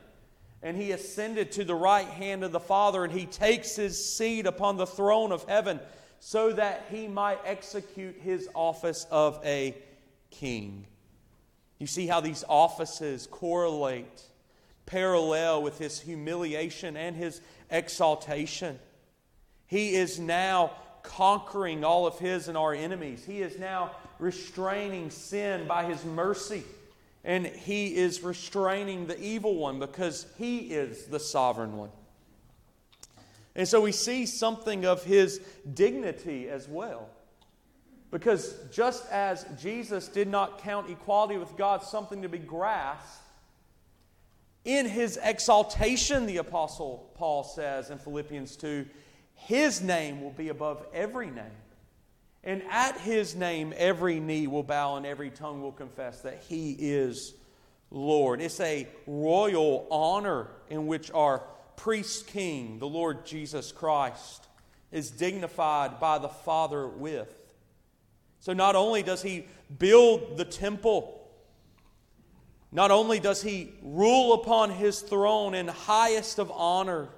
And 0.61 0.75
he 0.75 0.91
ascended 0.91 1.53
to 1.53 1.63
the 1.63 1.75
right 1.75 2.07
hand 2.07 2.43
of 2.43 2.51
the 2.51 2.59
Father, 2.59 3.05
and 3.05 3.13
he 3.13 3.25
takes 3.25 3.77
his 3.77 4.13
seat 4.13 4.45
upon 4.45 4.75
the 4.75 4.85
throne 4.85 5.31
of 5.31 5.47
heaven 5.47 5.79
so 6.19 6.51
that 6.51 6.87
he 6.91 7.07
might 7.07 7.39
execute 7.45 8.17
his 8.21 8.49
office 8.53 9.05
of 9.09 9.39
a 9.45 9.77
king. 10.31 10.85
You 11.77 11.87
see 11.87 12.07
how 12.07 12.19
these 12.19 12.43
offices 12.49 13.25
correlate, 13.31 14.23
parallel 14.85 15.63
with 15.63 15.77
his 15.77 16.01
humiliation 16.01 16.97
and 16.97 17.15
his 17.15 17.39
exaltation. 17.69 18.79
He 19.65 19.95
is 19.95 20.19
now 20.19 20.71
conquering 21.03 21.85
all 21.85 22.05
of 22.05 22.19
his 22.19 22.49
and 22.49 22.57
our 22.57 22.73
enemies. 22.73 23.23
He 23.23 23.41
is 23.41 23.57
now 23.57 23.91
restraining 24.19 25.09
sin 25.09 25.67
by 25.67 25.85
his 25.85 26.03
mercy. 26.05 26.63
And 27.23 27.45
he 27.45 27.95
is 27.95 28.23
restraining 28.23 29.07
the 29.07 29.19
evil 29.21 29.55
one 29.55 29.79
because 29.79 30.25
he 30.37 30.59
is 30.71 31.05
the 31.05 31.19
sovereign 31.19 31.75
one. 31.75 31.89
And 33.55 33.67
so 33.67 33.81
we 33.81 33.91
see 33.91 34.25
something 34.25 34.85
of 34.85 35.03
his 35.03 35.41
dignity 35.73 36.49
as 36.49 36.67
well. 36.67 37.09
Because 38.11 38.55
just 38.71 39.09
as 39.11 39.45
Jesus 39.61 40.07
did 40.07 40.27
not 40.27 40.59
count 40.59 40.89
equality 40.89 41.37
with 41.37 41.55
God 41.57 41.83
something 41.83 42.21
to 42.21 42.29
be 42.29 42.39
grasped, 42.39 43.23
in 44.65 44.85
his 44.85 45.19
exaltation, 45.21 46.25
the 46.25 46.37
Apostle 46.37 47.11
Paul 47.15 47.43
says 47.43 47.89
in 47.89 47.97
Philippians 47.97 48.55
2, 48.55 48.85
his 49.35 49.81
name 49.81 50.21
will 50.21 50.31
be 50.31 50.49
above 50.49 50.85
every 50.93 51.27
name. 51.27 51.45
And 52.43 52.63
at 52.69 52.99
his 53.01 53.35
name, 53.35 53.73
every 53.75 54.19
knee 54.19 54.47
will 54.47 54.63
bow 54.63 54.95
and 54.95 55.05
every 55.05 55.29
tongue 55.29 55.61
will 55.61 55.71
confess 55.71 56.21
that 56.21 56.43
he 56.47 56.75
is 56.79 57.33
Lord. 57.91 58.41
It's 58.41 58.59
a 58.59 58.87
royal 59.07 59.87
honor 59.91 60.47
in 60.69 60.87
which 60.87 61.11
our 61.11 61.43
priest 61.75 62.27
king, 62.27 62.79
the 62.79 62.87
Lord 62.87 63.25
Jesus 63.25 63.71
Christ, 63.71 64.47
is 64.91 65.11
dignified 65.11 65.99
by 65.99 66.17
the 66.17 66.29
Father 66.29 66.87
with. 66.87 67.33
So 68.39 68.53
not 68.53 68.75
only 68.75 69.03
does 69.03 69.21
he 69.21 69.47
build 69.77 70.37
the 70.37 70.45
temple, 70.45 71.29
not 72.71 72.91
only 72.91 73.19
does 73.19 73.41
he 73.41 73.73
rule 73.81 74.33
upon 74.33 74.69
his 74.69 75.01
throne 75.01 75.53
in 75.55 75.67
highest 75.67 76.39
of 76.39 76.51
honor, 76.51 77.09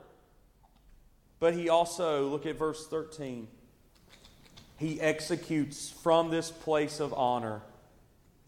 but 1.40 1.54
he 1.54 1.70
also, 1.70 2.28
look 2.28 2.46
at 2.46 2.58
verse 2.58 2.88
13 2.88 3.48
he 4.82 5.00
executes 5.00 5.92
from 5.92 6.32
this 6.32 6.50
place 6.50 7.00
of 7.00 7.14
honor 7.14 7.62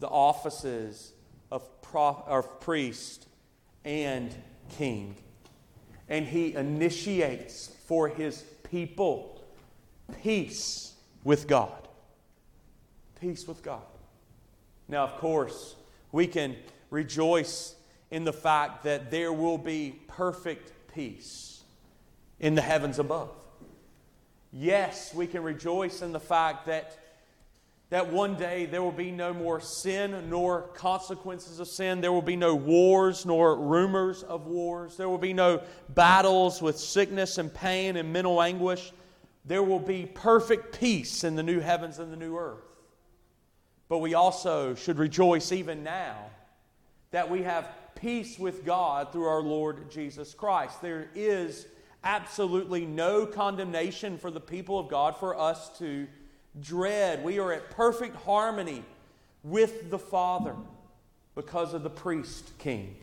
the 0.00 0.08
offices 0.08 1.12
of, 1.52 1.80
prof, 1.80 2.16
of 2.26 2.60
priest 2.60 3.28
and 3.84 4.34
king. 4.76 5.14
And 6.08 6.26
he 6.26 6.54
initiates 6.54 7.68
for 7.86 8.08
his 8.08 8.42
people 8.68 9.44
peace 10.24 10.94
with 11.22 11.46
God. 11.46 11.86
Peace 13.20 13.46
with 13.46 13.62
God. 13.62 13.86
Now, 14.88 15.04
of 15.04 15.16
course, 15.18 15.76
we 16.10 16.26
can 16.26 16.56
rejoice 16.90 17.76
in 18.10 18.24
the 18.24 18.32
fact 18.32 18.82
that 18.82 19.12
there 19.12 19.32
will 19.32 19.56
be 19.56 20.00
perfect 20.08 20.72
peace 20.92 21.62
in 22.40 22.56
the 22.56 22.60
heavens 22.60 22.98
above. 22.98 23.30
Yes, 24.56 25.12
we 25.12 25.26
can 25.26 25.42
rejoice 25.42 26.00
in 26.00 26.12
the 26.12 26.20
fact 26.20 26.66
that, 26.66 26.96
that 27.90 28.12
one 28.12 28.36
day 28.36 28.66
there 28.66 28.84
will 28.84 28.92
be 28.92 29.10
no 29.10 29.34
more 29.34 29.60
sin 29.60 30.30
nor 30.30 30.62
consequences 30.74 31.58
of 31.58 31.66
sin. 31.66 32.00
There 32.00 32.12
will 32.12 32.22
be 32.22 32.36
no 32.36 32.54
wars 32.54 33.26
nor 33.26 33.56
rumors 33.56 34.22
of 34.22 34.46
wars. 34.46 34.96
There 34.96 35.08
will 35.08 35.18
be 35.18 35.32
no 35.32 35.60
battles 35.88 36.62
with 36.62 36.78
sickness 36.78 37.38
and 37.38 37.52
pain 37.52 37.96
and 37.96 38.12
mental 38.12 38.40
anguish. 38.40 38.92
There 39.44 39.62
will 39.62 39.80
be 39.80 40.06
perfect 40.06 40.78
peace 40.78 41.24
in 41.24 41.34
the 41.34 41.42
new 41.42 41.58
heavens 41.58 41.98
and 41.98 42.12
the 42.12 42.16
new 42.16 42.36
earth. 42.36 42.62
But 43.88 43.98
we 43.98 44.14
also 44.14 44.76
should 44.76 44.98
rejoice 44.98 45.50
even 45.50 45.82
now 45.82 46.30
that 47.10 47.28
we 47.28 47.42
have 47.42 47.68
peace 47.96 48.38
with 48.38 48.64
God 48.64 49.10
through 49.10 49.26
our 49.26 49.42
Lord 49.42 49.90
Jesus 49.90 50.32
Christ. 50.32 50.80
There 50.80 51.08
is 51.16 51.66
absolutely 52.04 52.84
no 52.86 53.26
condemnation 53.26 54.18
for 54.18 54.30
the 54.30 54.40
people 54.40 54.78
of 54.78 54.88
God 54.88 55.16
for 55.16 55.38
us 55.38 55.76
to 55.78 56.06
dread. 56.60 57.24
We 57.24 57.38
are 57.38 57.52
at 57.52 57.70
perfect 57.70 58.16
harmony 58.16 58.84
with 59.42 59.90
the 59.90 59.98
Father 59.98 60.54
because 61.34 61.74
of 61.74 61.82
the 61.82 61.90
priest 61.90 62.56
king, 62.58 62.96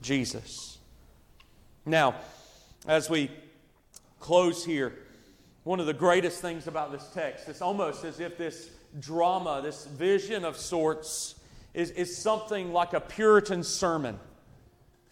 Jesus. 0.00 0.78
Now, 1.84 2.14
as 2.86 3.10
we 3.10 3.30
close 4.20 4.64
here, 4.64 4.92
one 5.64 5.80
of 5.80 5.86
the 5.86 5.94
greatest 5.94 6.40
things 6.40 6.68
about 6.68 6.92
this 6.92 7.08
text, 7.12 7.48
it's 7.48 7.62
almost 7.62 8.04
as 8.04 8.20
if 8.20 8.38
this 8.38 8.70
drama, 9.00 9.60
this 9.62 9.86
vision 9.86 10.44
of 10.44 10.56
sorts, 10.56 11.34
is, 11.74 11.90
is 11.90 12.16
something 12.16 12.72
like 12.72 12.92
a 12.92 13.00
Puritan 13.00 13.62
sermon. 13.62 14.18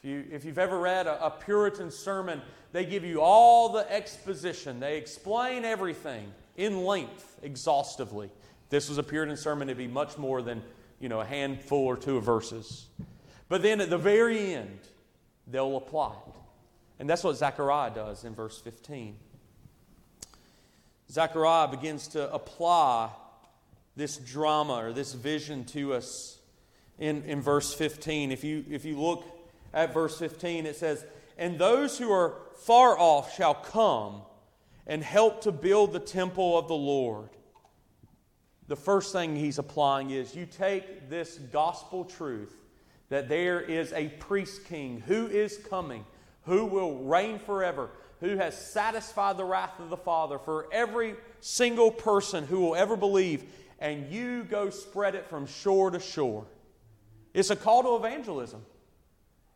If, 0.05 0.11
you, 0.11 0.25
if 0.31 0.45
you've 0.45 0.59
ever 0.59 0.79
read 0.79 1.07
a, 1.07 1.25
a 1.25 1.31
Puritan 1.31 1.91
sermon, 1.91 2.43
they 2.73 2.85
give 2.85 3.05
you 3.05 3.23
all 3.23 3.71
the 3.71 3.91
exposition, 3.91 4.79
they 4.79 4.99
explain 4.99 5.65
everything 5.65 6.31
in 6.59 6.85
length, 6.85 7.39
exhaustively. 7.43 8.29
This 8.69 8.91
was 8.91 8.99
a 8.99 9.03
Puritan 9.03 9.39
sermon, 9.39 9.71
it'd 9.71 9.79
be 9.79 9.87
much 9.87 10.19
more 10.19 10.43
than 10.43 10.63
you 11.01 11.09
know, 11.09 11.23
a 11.23 11.25
handful 11.25 11.87
or 11.87 11.97
two 11.97 12.19
of 12.19 12.25
verses. 12.25 12.85
But 13.49 13.63
then 13.63 13.81
at 13.81 13.89
the 13.89 13.97
very 13.97 14.55
end, 14.55 14.79
they'll 15.47 15.79
apply 15.79 16.13
it. 16.13 16.35
And 16.99 17.09
that's 17.09 17.25
what 17.25 17.37
Zechariah 17.37 17.95
does 17.95 18.25
in 18.25 18.35
verse 18.35 18.61
15. 18.61 19.17
Zechariah 21.11 21.69
begins 21.69 22.09
to 22.09 22.31
apply 22.31 23.09
this 23.97 24.19
drama 24.19 24.75
or 24.75 24.93
this 24.93 25.15
vision 25.15 25.65
to 25.67 25.95
us 25.95 26.37
in, 26.99 27.23
in 27.23 27.41
verse 27.41 27.73
15. 27.73 28.33
If 28.33 28.45
you, 28.45 28.67
if 28.69 28.85
you 28.85 29.01
look 29.01 29.34
at 29.75 29.93
verse 29.93 30.19
15, 30.19 30.65
it 30.65 30.77
says, 30.77 31.05
and 31.37 31.59
those 31.59 31.99
who 31.99 32.11
are 32.11 32.37
far 32.63 32.99
off 32.99 33.35
shall 33.35 33.55
come 33.55 34.23
and 34.87 35.03
help 35.03 35.43
to 35.43 35.53
build 35.53 35.93
the 35.93 35.99
temple 36.01 36.57
of 36.57 36.69
the 36.69 36.75
Lord. 36.75 37.29
The 38.69 38.77
first 38.77 39.13
thing 39.13 39.37
he's 39.37 39.59
applying 39.59 40.11
is 40.11 40.35
you 40.35 40.47
take 40.47 41.11
this 41.11 41.37
gospel 41.37 42.05
truth 42.05 42.55
that 43.09 43.29
there 43.29 43.61
is 43.61 43.93
a 43.93 44.09
priest 44.09 44.65
king 44.65 45.03
who 45.07 45.27
is 45.27 45.59
coming, 45.69 46.05
who 46.45 46.65
will 46.65 47.01
reign 47.05 47.39
forever, 47.39 47.91
who 48.21 48.37
has 48.37 48.57
satisfied 48.57 49.37
the 49.37 49.45
wrath 49.45 49.79
of 49.81 49.91
the 49.91 49.97
Father 49.97 50.39
for 50.39 50.69
every 50.73 51.15
single 51.41 51.91
person 51.91 52.47
who 52.47 52.61
will 52.61 52.77
ever 52.77 52.97
believe, 52.97 53.45
and 53.81 54.11
you 54.11 54.45
go 54.45 54.71
spread 54.71 55.15
it 55.15 55.27
from 55.27 55.47
shore 55.47 55.91
to 55.91 56.01
shore. 56.01 56.47
It's 57.35 57.51
a 57.51 57.57
call 57.57 57.83
to 57.83 57.97
evangelism. 57.97 58.65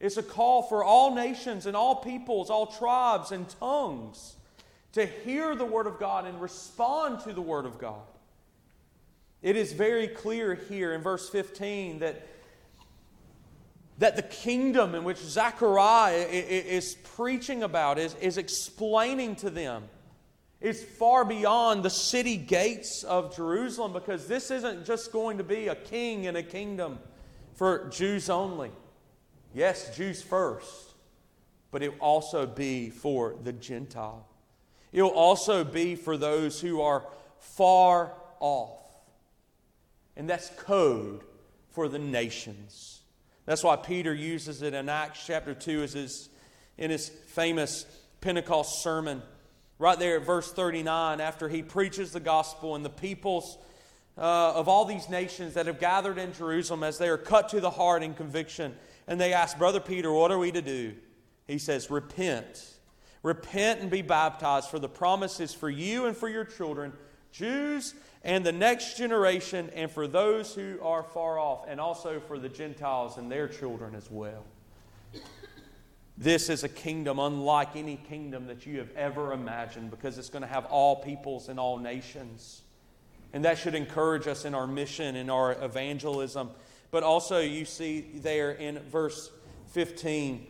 It's 0.00 0.16
a 0.16 0.22
call 0.22 0.62
for 0.62 0.84
all 0.84 1.14
nations 1.14 1.66
and 1.66 1.76
all 1.76 1.96
peoples, 1.96 2.50
all 2.50 2.66
tribes 2.66 3.32
and 3.32 3.48
tongues 3.58 4.36
to 4.92 5.06
hear 5.06 5.54
the 5.54 5.64
Word 5.64 5.86
of 5.86 5.98
God 5.98 6.26
and 6.26 6.40
respond 6.40 7.20
to 7.20 7.32
the 7.32 7.40
Word 7.40 7.66
of 7.66 7.78
God. 7.78 8.02
It 9.42 9.56
is 9.56 9.72
very 9.72 10.08
clear 10.08 10.54
here 10.54 10.92
in 10.94 11.02
verse 11.02 11.28
15 11.28 12.00
that, 12.00 12.26
that 13.98 14.16
the 14.16 14.22
kingdom 14.22 14.94
in 14.94 15.04
which 15.04 15.18
Zechariah 15.18 16.26
is 16.30 16.96
preaching 17.16 17.62
about, 17.62 17.98
is, 17.98 18.14
is 18.16 18.38
explaining 18.38 19.36
to 19.36 19.50
them, 19.50 19.84
is 20.60 20.82
far 20.82 21.24
beyond 21.24 21.84
the 21.84 21.90
city 21.90 22.36
gates 22.36 23.04
of 23.04 23.36
Jerusalem 23.36 23.92
because 23.92 24.26
this 24.26 24.50
isn't 24.50 24.84
just 24.84 25.12
going 25.12 25.38
to 25.38 25.44
be 25.44 25.68
a 25.68 25.76
king 25.76 26.26
and 26.26 26.36
a 26.36 26.42
kingdom 26.42 26.98
for 27.54 27.88
Jews 27.90 28.28
only. 28.28 28.72
Yes, 29.54 29.96
Jews 29.96 30.22
first, 30.22 30.94
but 31.70 31.82
it 31.82 31.92
will 31.92 32.00
also 32.00 32.46
be 32.46 32.90
for 32.90 33.34
the 33.42 33.52
Gentile. 33.52 34.26
It 34.92 35.02
will 35.02 35.10
also 35.10 35.64
be 35.64 35.94
for 35.94 36.16
those 36.16 36.60
who 36.60 36.80
are 36.80 37.04
far 37.38 38.12
off. 38.40 38.80
And 40.16 40.28
that's 40.28 40.50
code 40.50 41.22
for 41.70 41.88
the 41.88 41.98
nations. 41.98 43.00
That's 43.46 43.62
why 43.62 43.76
Peter 43.76 44.12
uses 44.12 44.62
it 44.62 44.74
in 44.74 44.88
Acts 44.88 45.24
chapter 45.26 45.54
2 45.54 45.82
as 45.82 45.92
his, 45.92 46.28
in 46.76 46.90
his 46.90 47.08
famous 47.08 47.86
Pentecost 48.20 48.82
sermon. 48.82 49.22
Right 49.78 49.98
there 49.98 50.16
at 50.16 50.26
verse 50.26 50.52
39, 50.52 51.20
after 51.20 51.48
he 51.48 51.62
preaches 51.62 52.12
the 52.12 52.20
gospel 52.20 52.74
and 52.74 52.84
the 52.84 52.90
peoples 52.90 53.56
uh, 54.16 54.54
of 54.54 54.68
all 54.68 54.84
these 54.84 55.08
nations 55.08 55.54
that 55.54 55.66
have 55.66 55.78
gathered 55.78 56.18
in 56.18 56.32
Jerusalem 56.32 56.82
as 56.82 56.98
they 56.98 57.08
are 57.08 57.16
cut 57.16 57.50
to 57.50 57.60
the 57.60 57.70
heart 57.70 58.02
in 58.02 58.14
conviction, 58.14 58.74
and 59.08 59.20
they 59.20 59.32
ask, 59.32 59.58
Brother 59.58 59.80
Peter, 59.80 60.12
what 60.12 60.30
are 60.30 60.38
we 60.38 60.52
to 60.52 60.62
do? 60.62 60.94
He 61.46 61.58
says, 61.58 61.90
Repent. 61.90 62.74
Repent 63.24 63.80
and 63.80 63.90
be 63.90 64.02
baptized, 64.02 64.70
for 64.70 64.78
the 64.78 64.88
promise 64.88 65.40
is 65.40 65.52
for 65.52 65.68
you 65.68 66.06
and 66.06 66.16
for 66.16 66.28
your 66.28 66.44
children, 66.44 66.92
Jews 67.32 67.94
and 68.22 68.44
the 68.44 68.52
next 68.52 68.96
generation, 68.96 69.70
and 69.74 69.90
for 69.90 70.06
those 70.06 70.54
who 70.54 70.78
are 70.82 71.02
far 71.02 71.38
off, 71.38 71.64
and 71.68 71.80
also 71.80 72.20
for 72.20 72.38
the 72.38 72.48
Gentiles 72.48 73.16
and 73.16 73.30
their 73.30 73.48
children 73.48 73.94
as 73.94 74.10
well. 74.10 74.44
This 76.16 76.48
is 76.48 76.64
a 76.64 76.68
kingdom 76.68 77.20
unlike 77.20 77.76
any 77.76 77.96
kingdom 77.96 78.48
that 78.48 78.66
you 78.66 78.78
have 78.78 78.90
ever 78.96 79.32
imagined 79.32 79.90
because 79.90 80.18
it's 80.18 80.30
going 80.30 80.42
to 80.42 80.48
have 80.48 80.64
all 80.66 80.96
peoples 80.96 81.48
and 81.48 81.60
all 81.60 81.78
nations. 81.78 82.62
And 83.32 83.44
that 83.44 83.56
should 83.56 83.76
encourage 83.76 84.26
us 84.26 84.44
in 84.44 84.52
our 84.52 84.66
mission, 84.66 85.14
in 85.14 85.30
our 85.30 85.52
evangelism. 85.62 86.50
But 86.90 87.02
also, 87.02 87.40
you 87.40 87.64
see 87.64 88.00
there 88.14 88.52
in 88.52 88.78
verse 88.90 89.30
15, 89.72 90.46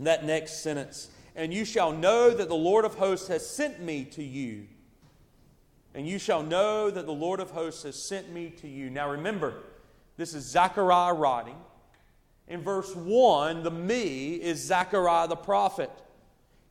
that 0.00 0.24
next 0.24 0.62
sentence, 0.62 1.10
and 1.36 1.54
you 1.54 1.64
shall 1.64 1.92
know 1.92 2.30
that 2.30 2.48
the 2.48 2.54
Lord 2.54 2.84
of 2.84 2.94
hosts 2.94 3.28
has 3.28 3.48
sent 3.48 3.80
me 3.80 4.04
to 4.06 4.22
you. 4.22 4.66
And 5.94 6.06
you 6.06 6.18
shall 6.18 6.42
know 6.42 6.90
that 6.90 7.06
the 7.06 7.12
Lord 7.12 7.40
of 7.40 7.50
hosts 7.50 7.82
has 7.84 8.00
sent 8.00 8.32
me 8.32 8.50
to 8.60 8.68
you. 8.68 8.90
Now 8.90 9.10
remember, 9.10 9.54
this 10.16 10.34
is 10.34 10.44
Zechariah 10.44 11.14
writing. 11.14 11.56
In 12.48 12.62
verse 12.62 12.94
1, 12.94 13.62
the 13.62 13.70
me 13.70 14.34
is 14.34 14.62
Zechariah 14.62 15.28
the 15.28 15.36
prophet. 15.36 15.90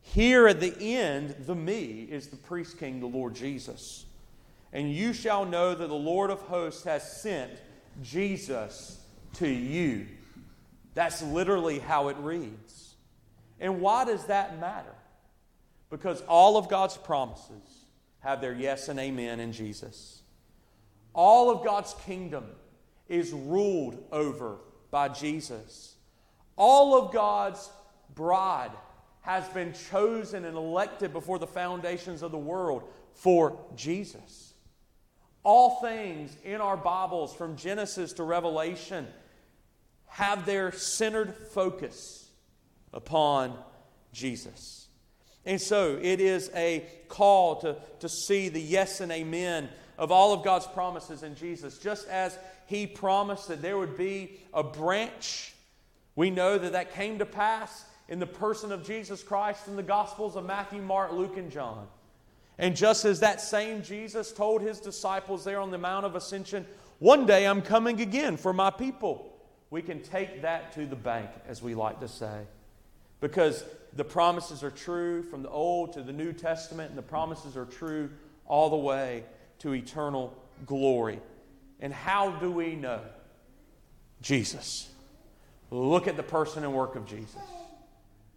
Here 0.02 0.48
at 0.48 0.60
the 0.60 0.76
end, 0.80 1.36
the 1.46 1.56
me 1.56 2.08
is 2.10 2.28
the 2.28 2.36
priest 2.36 2.78
king, 2.78 3.00
the 3.00 3.06
Lord 3.06 3.36
Jesus. 3.36 4.06
And 4.74 4.92
you 4.94 5.14
shall 5.14 5.46
know 5.46 5.76
that 5.76 5.88
the 5.88 5.94
Lord 5.94 6.30
of 6.30 6.42
hosts 6.42 6.84
has 6.84 7.22
sent 7.22 7.52
Jesus 8.02 9.00
to 9.36 9.48
you. 9.48 10.08
That's 10.94 11.22
literally 11.22 11.80
how 11.80 12.10
it 12.10 12.18
reads. 12.18 12.96
And 13.60 13.82
why 13.82 14.06
does 14.06 14.26
that 14.26 14.60
matter? 14.60 14.94
Because 15.90 16.22
all 16.22 16.58
of 16.58 16.70
God's 16.70 16.98
promises 16.98 17.86
have 18.20 18.42
their 18.42 18.54
yes 18.54 18.88
and 18.90 19.00
amen 19.00 19.40
in 19.40 19.52
Jesus. 19.52 20.22
All 21.14 21.50
of 21.50 21.64
God's 21.64 21.94
kingdom 22.06 22.46
is 23.10 23.32
ruled 23.32 24.02
over 24.12 24.58
by 24.90 25.10
Jesus. 25.10 25.96
All 26.56 26.98
of 26.98 27.14
God's 27.14 27.70
bride 28.16 28.72
has 29.22 29.48
been 29.50 29.74
chosen 29.92 30.46
and 30.46 30.58
elected 30.58 31.14
before 31.14 31.40
the 31.40 31.48
foundations 31.48 32.22
of 32.22 32.32
the 32.32 32.38
world 32.38 32.84
for 33.14 33.58
Jesus. 33.76 34.51
All 35.44 35.82
things 35.82 36.36
in 36.44 36.62
our 36.62 36.78
Bibles, 36.78 37.34
from 37.34 37.56
Genesis 37.56 38.14
to 38.14 38.24
Revelation, 38.24 39.08
have 40.08 40.46
their 40.46 40.72
centered 40.72 41.34
focus 41.34 42.30
upon 42.94 43.58
Jesus. 44.14 44.88
And 45.46 45.60
so 45.60 45.98
it 46.00 46.20
is 46.20 46.52
a 46.54 46.86
call 47.08 47.62
to, 47.62 47.76
to 48.02 48.10
see 48.10 48.50
the 48.50 48.62
yes 48.62 49.02
and 49.02 49.12
amen 49.12 49.70
of 49.98 50.12
all 50.12 50.34
of 50.34 50.44
God's 50.44 50.68
promises 50.68 51.24
in 51.24 51.36
Jesus. 51.36 51.80
Just 51.80 52.08
as 52.08 52.38
He 52.68 52.86
promised 52.86 53.48
that 53.48 53.64
there 53.64 53.78
would 53.78 53.98
be 53.98 54.40
a 54.54 54.62
branch, 54.62 55.54
we 56.16 56.30
know 56.30 56.60
that 56.60 56.74
that 56.74 56.94
came 56.94 57.18
to 57.18 57.26
pass 57.26 57.86
in 58.08 58.20
the 58.20 58.28
person 58.28 58.72
of 58.72 58.86
Jesus 58.86 59.24
Christ 59.24 59.68
in 59.68 59.76
the 59.76 59.84
Gospels 59.84 60.36
of 60.36 60.46
Matthew, 60.46 60.82
Mark, 60.82 61.14
Luke, 61.14 61.38
and 61.38 61.52
John. 61.52 61.88
And 62.62 62.76
just 62.76 63.06
as 63.06 63.20
that 63.22 63.42
same 63.42 63.82
Jesus 63.82 64.32
told 64.32 64.62
his 64.62 64.80
disciples 64.80 65.44
there 65.44 65.60
on 65.60 65.72
the 65.72 65.80
Mount 65.80 66.06
of 66.06 66.16
Ascension, 66.16 66.66
one 67.00 67.26
day 67.26 67.48
I'm 67.48 67.64
coming 67.64 68.00
again 68.00 68.38
for 68.38 68.54
my 68.54 68.70
people, 68.70 69.36
we 69.72 69.82
can 69.82 70.02
take 70.04 70.44
that 70.44 70.72
to 70.74 70.86
the 70.86 70.96
bank, 70.96 71.32
as 71.48 71.64
we 71.64 71.74
like 71.74 72.00
to 72.02 72.08
say. 72.08 72.42
Because 73.20 73.66
the 73.96 74.04
promises 74.04 74.64
are 74.64 74.70
true 74.70 75.24
from 75.24 75.42
the 75.42 75.50
Old 75.50 75.94
to 75.94 76.04
the 76.04 76.14
New 76.14 76.34
Testament, 76.34 76.90
and 76.90 76.98
the 76.98 77.04
promises 77.04 77.58
are 77.58 77.66
true 77.66 78.12
all 78.46 78.70
the 78.70 78.76
way 78.76 79.24
to 79.60 79.74
eternal 79.74 80.32
glory. 80.68 81.20
And 81.80 81.92
how 81.92 82.30
do 82.30 82.52
we 82.52 82.76
know? 82.76 83.02
Jesus. 84.22 84.88
Look 85.72 86.08
at 86.08 86.16
the 86.16 86.24
person 86.24 86.64
and 86.64 86.74
work 86.76 86.96
of 86.96 87.08
Jesus. 87.08 87.42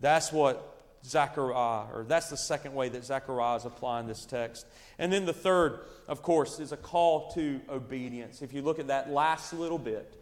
That's 0.01 0.33
what 0.33 0.74
Zechariah, 1.05 1.87
or 1.93 2.05
that's 2.05 2.31
the 2.31 2.37
second 2.37 2.75
way 2.75 2.89
that 2.89 3.05
Zechariah 3.05 3.57
is 3.57 3.65
applying 3.65 4.07
this 4.07 4.25
text. 4.25 4.67
And 4.99 5.13
then 5.13 5.27
the 5.27 5.33
third, 5.33 5.81
of 6.09 6.23
course, 6.23 6.59
is 6.61 6.73
a 6.73 6.77
call 6.77 7.31
to 7.33 7.61
obedience. 7.69 8.41
If 8.41 8.53
you 8.53 8.63
look 8.63 8.79
at 8.79 8.87
that 8.89 9.11
last 9.11 9.53
little 9.53 9.79
bit, 9.79 10.15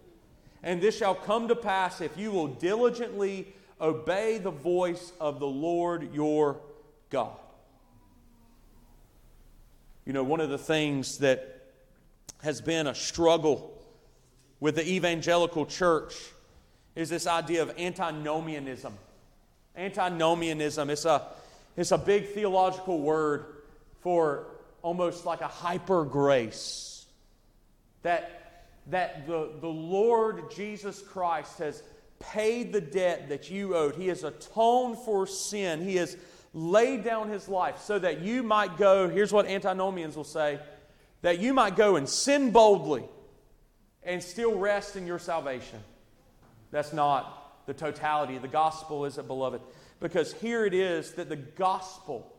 and 0.62 0.81
this 0.81 0.97
shall 0.97 1.14
come 1.14 1.49
to 1.49 1.57
pass 1.57 2.01
if 2.01 2.16
you 2.16 2.31
will 2.31 2.49
diligently 2.49 3.47
obey 3.81 4.38
the 4.38 4.51
voice 4.51 5.12
of 5.21 5.40
the 5.40 5.47
Lord 5.47 6.14
your 6.14 6.61
God. 7.11 7.37
You 10.05 10.12
know, 10.12 10.25
one 10.25 10.40
of 10.40 10.51
the 10.51 10.59
things 10.59 11.18
that 11.18 11.62
has 12.42 12.61
been 12.61 12.88
a 12.88 12.95
struggle 12.95 13.73
with 14.59 14.75
the 14.77 14.88
evangelical 14.88 15.64
church 15.64 16.14
is 16.97 17.09
this 17.09 17.27
idea 17.27 17.62
of 17.62 17.73
antinomianism. 17.79 18.95
Antinomianism 19.77 20.91
is 20.91 21.05
a, 21.05 21.27
it's 21.77 21.93
a 21.93 21.99
big 21.99 22.29
theological 22.29 23.01
word 23.01 23.47
for 24.01 24.47
almost 24.83 25.25
like 25.25 25.41
a 25.41 25.49
hyper 25.49 26.05
grace. 26.05 27.07
That, 28.03 28.67
that 28.89 29.27
the, 29.27 29.51
the 29.61 29.69
Lord 29.69 30.51
Jesus 30.55 31.01
Christ 31.01 31.59
has 31.59 31.83
paid 32.19 32.73
the 32.73 32.81
debt 32.81 33.29
that 33.31 33.51
you 33.51 33.75
owed. 33.77 33.97
He 33.97 34.09
has 34.09 34.25
atoned 34.25 34.99
for 34.99 35.27
sin. 35.27 35.83
He 35.83 35.97
has 35.97 36.17
laid 36.55 37.03
down 37.05 37.31
his 37.31 37.49
life 37.49 37.79
so 37.79 37.99
that 37.99 38.21
you 38.21 38.43
might 38.43 38.77
go, 38.77 39.09
here's 39.09 39.33
what 39.33 39.47
antinomians 39.47 40.17
will 40.17 40.25
say, 40.25 40.61
that 41.23 41.39
you 41.39 41.55
might 41.55 41.77
go 41.77 41.97
and 41.97 42.09
sin 42.09 42.51
boldly 42.51 43.05
and 44.03 44.23
still 44.23 44.59
rest 44.59 44.97
in 44.97 45.07
your 45.07 45.19
salvation. 45.19 45.79
That's 46.71 46.93
not 46.93 47.41
the 47.66 47.75
totality 47.75 48.38
the 48.38 48.48
gospel, 48.48 49.05
is 49.05 49.18
it, 49.18 49.27
beloved? 49.27 49.61
Because 50.01 50.33
here 50.35 50.64
it 50.66 50.75
is 50.75 51.12
that 51.12 51.29
the 51.29 51.37
gospel 51.37 52.35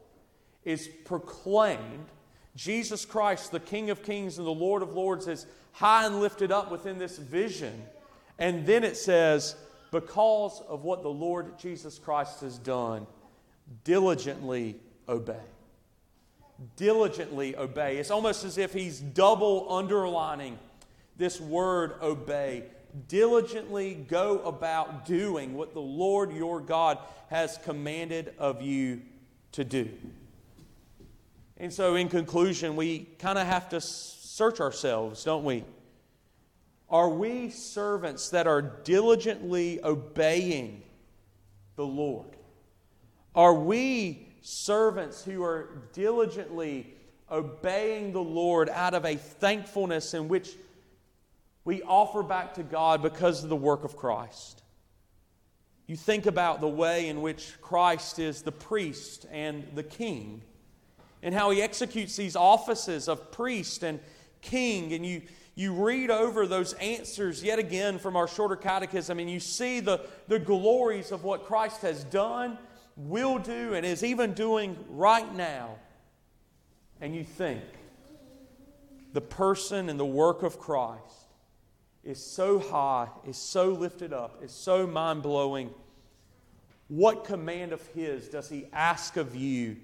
is 0.66 0.88
proclaimed. 1.06 2.08
Jesus 2.56 3.06
Christ, 3.06 3.52
the 3.52 3.60
King 3.60 3.90
of 3.90 4.04
Kings 4.04 4.38
and 4.38 4.46
the 4.46 4.52
Lord 4.52 4.82
of 4.82 4.94
Lords, 4.94 5.28
is 5.28 5.46
high 5.72 6.06
and 6.06 6.20
lifted 6.20 6.52
up 6.52 6.72
within 6.72 6.98
this 7.00 7.18
vision. 7.18 7.84
And 8.38 8.66
then 8.66 8.84
it 8.84 8.98
says, 8.98 9.56
because 9.92 10.62
of 10.68 10.84
what 10.84 11.04
the 11.04 11.10
Lord 11.10 11.58
Jesus 11.58 12.00
Christ 12.00 12.42
has 12.42 12.58
done, 12.58 13.08
diligently 13.84 14.76
obey. 15.08 15.36
Diligently 16.76 17.56
obey. 17.56 17.98
It's 17.98 18.12
almost 18.12 18.44
as 18.44 18.58
if 18.58 18.74
he's 18.74 19.00
double 19.00 19.68
underlining 19.72 20.60
this 21.18 21.40
word 21.40 21.96
obey 22.02 22.64
diligently 23.08 23.94
go 23.94 24.40
about 24.40 25.06
doing 25.06 25.54
what 25.56 25.74
the 25.74 25.82
Lord 25.82 26.32
your 26.34 26.60
God 26.60 26.98
has 27.30 27.58
commanded 27.64 28.34
of 28.38 28.62
you 28.62 29.02
to 29.54 29.64
do. 29.64 29.90
And 31.58 31.72
so, 31.72 31.96
in 31.96 32.10
conclusion, 32.10 32.76
we 32.76 33.08
kind 33.20 33.38
of 33.38 33.48
have 33.48 33.70
to 33.70 33.82
search 33.82 34.60
ourselves, 34.60 35.24
don't 35.24 35.44
we? 35.44 35.64
Are 36.90 37.10
we 37.10 37.50
servants 37.50 38.30
that 38.30 38.48
are 38.48 38.62
diligently 38.62 39.84
obeying 39.84 40.84
the 41.76 41.86
Lord? 41.86 42.36
Are 43.34 43.54
we 43.54 44.28
servants 44.42 45.24
who 45.24 45.44
are 45.44 45.84
diligently 45.94 46.94
obeying 47.32 48.14
the 48.14 48.22
Lord 48.22 48.70
out 48.70 48.94
of 48.94 49.06
a 49.06 49.16
thankfulness 49.16 50.14
in 50.14 50.28
which 50.28 50.52
we 51.66 51.82
offer 51.84 52.24
back 52.24 52.56
to 52.56 52.64
God 52.64 53.02
because 53.02 53.44
of 53.44 53.50
the 53.50 53.56
work 53.56 53.84
of 53.84 53.96
Christ? 53.96 54.64
You 55.88 55.96
think 55.96 56.26
about 56.26 56.62
the 56.62 56.68
way 56.68 57.08
in 57.08 57.22
which 57.22 57.62
Christ 57.62 58.20
is 58.20 58.42
the 58.42 58.52
priest 58.52 59.26
and 59.32 59.68
the 59.76 59.84
king, 59.84 60.42
and 61.22 61.34
how 61.34 61.52
he 61.52 61.62
executes 61.62 62.16
these 62.16 62.36
offices 62.36 63.08
of 63.08 63.32
priest 63.32 63.84
and 63.84 64.00
king, 64.42 64.94
and 64.94 65.06
you 65.06 65.22
you 65.56 65.74
read 65.74 66.10
over 66.10 66.48
those 66.48 66.74
answers 66.74 67.44
yet 67.44 67.60
again 67.60 68.00
from 68.00 68.16
our 68.16 68.28
shorter 68.28 68.56
catechism, 68.56 69.20
and 69.20 69.30
you 69.30 69.40
see 69.40 69.80
the, 69.80 70.02
the 70.28 70.40
glories 70.40 71.12
of 71.12 71.24
what 71.24 71.46
Christ 71.46 71.82
has 71.84 72.04
done, 72.06 72.58
will 72.96 73.38
do, 73.38 73.76
and 73.76 73.86
is 73.86 74.04
even 74.04 74.34
doing 74.34 74.76
right 74.90 75.32
now. 75.36 75.76
And 77.02 77.16
you 77.16 77.24
think 77.24 77.62
the 79.14 79.22
person 79.22 79.90
and 79.90 80.00
the 80.00 80.06
work 80.06 80.42
of 80.42 80.58
Christ 80.58 81.23
is 82.04 82.24
so 82.24 82.60
high, 82.60 83.08
is 83.26 83.38
so 83.38 83.70
lifted 83.70 84.14
up, 84.14 84.44
is 84.44 84.52
so 84.52 84.86
mind 84.86 85.24
blowing. 85.24 85.70
What 86.88 87.24
command 87.24 87.72
of 87.72 87.86
His 87.88 88.28
does 88.28 88.50
He 88.50 88.68
ask 88.74 89.18
of 89.18 89.36
you 89.36 89.78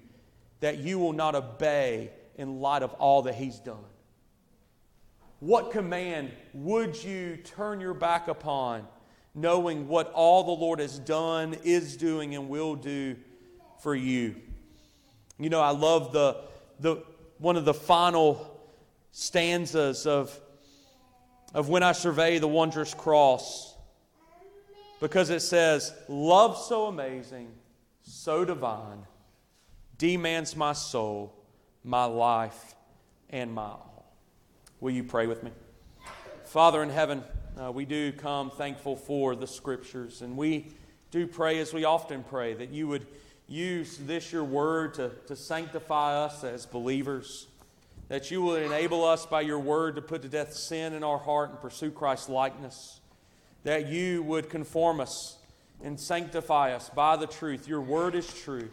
that 0.60 0.78
you 0.78 0.98
will 0.98 1.12
not 1.12 1.34
obey 1.34 2.10
in 2.36 2.60
light 2.60 2.82
of 2.82 2.92
all 2.94 3.22
that 3.22 3.34
He's 3.34 3.58
done? 3.58 3.84
What 5.40 5.70
command 5.70 6.32
would 6.52 7.02
you 7.02 7.38
turn 7.38 7.80
your 7.80 7.94
back 7.94 8.28
upon, 8.28 8.86
knowing 9.34 9.88
what 9.88 10.12
all 10.12 10.44
the 10.44 10.50
Lord 10.50 10.80
has 10.80 10.98
done, 10.98 11.56
is 11.64 11.96
doing, 11.96 12.34
and 12.34 12.50
will 12.50 12.76
do 12.76 13.16
for 13.82 13.94
you? 13.94 14.36
You 15.38 15.48
know, 15.48 15.60
I 15.60 15.70
love 15.70 16.12
the, 16.12 16.36
the 16.80 17.02
one 17.38 17.56
of 17.56 17.64
the 17.64 17.72
final 17.72 18.60
stanzas 19.12 20.06
of, 20.06 20.38
of 21.52 21.68
When 21.68 21.82
I 21.82 21.92
Survey 21.92 22.38
the 22.38 22.48
Wondrous 22.48 22.94
Cross 22.94 23.74
because 25.00 25.30
it 25.30 25.40
says, 25.40 25.92
Love 26.08 26.56
so 26.56 26.86
amazing, 26.86 27.48
so 28.02 28.44
divine, 28.44 29.06
demands 29.98 30.54
my 30.54 30.72
soul, 30.72 31.34
my 31.82 32.04
life, 32.04 32.74
and 33.30 33.52
my 33.52 33.62
all. 33.62 34.14
Will 34.80 34.92
you 34.92 35.04
pray 35.04 35.26
with 35.26 35.42
me? 35.42 35.50
Father 36.44 36.82
in 36.82 36.90
heaven, 36.90 37.24
uh, 37.60 37.72
we 37.72 37.84
do 37.84 38.12
come 38.12 38.50
thankful 38.50 38.96
for 38.96 39.34
the 39.34 39.46
scriptures, 39.46 40.22
and 40.22 40.36
we 40.36 40.68
do 41.10 41.26
pray 41.26 41.58
as 41.58 41.72
we 41.72 41.84
often 41.84 42.22
pray 42.22 42.54
that 42.54 42.70
you 42.70 42.86
would 42.86 43.06
use 43.48 43.98
this, 43.98 44.32
your 44.32 44.44
word, 44.44 44.94
to, 44.94 45.10
to 45.26 45.34
sanctify 45.34 46.16
us 46.16 46.44
as 46.44 46.66
believers, 46.66 47.48
that 48.10 48.30
you 48.30 48.42
will 48.42 48.56
enable 48.56 49.04
us 49.04 49.24
by 49.24 49.40
your 49.40 49.58
word 49.58 49.94
to 49.94 50.02
put 50.02 50.20
to 50.22 50.28
death 50.28 50.52
sin 50.52 50.92
in 50.92 51.02
our 51.02 51.16
heart 51.16 51.50
and 51.50 51.60
pursue 51.60 51.90
Christ's 51.90 52.28
likeness, 52.28 53.00
that 53.62 53.88
you 53.88 54.22
would 54.24 54.50
conform 54.50 55.00
us 55.00 55.38
and 55.82 55.98
sanctify 55.98 56.74
us 56.74 56.90
by 56.90 57.16
the 57.16 57.26
truth. 57.26 57.66
Your 57.66 57.80
word 57.80 58.14
is 58.14 58.26
true. 58.42 58.68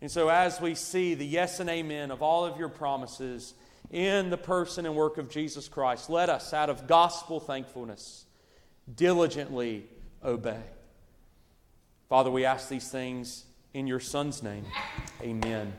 And 0.00 0.10
so, 0.10 0.30
as 0.30 0.60
we 0.60 0.74
see 0.74 1.14
the 1.14 1.26
yes 1.26 1.60
and 1.60 1.68
amen 1.68 2.10
of 2.10 2.22
all 2.22 2.46
of 2.46 2.58
your 2.58 2.70
promises, 2.70 3.52
in 3.90 4.30
the 4.30 4.36
person 4.36 4.86
and 4.86 4.94
work 4.94 5.18
of 5.18 5.28
Jesus 5.30 5.68
Christ. 5.68 6.08
Let 6.08 6.28
us, 6.28 6.54
out 6.54 6.70
of 6.70 6.86
gospel 6.86 7.40
thankfulness, 7.40 8.24
diligently 8.94 9.86
obey. 10.24 10.62
Father, 12.08 12.30
we 12.30 12.44
ask 12.44 12.68
these 12.68 12.88
things 12.88 13.44
in 13.74 13.86
your 13.86 14.00
Son's 14.00 14.42
name. 14.42 14.64
Amen. 15.20 15.72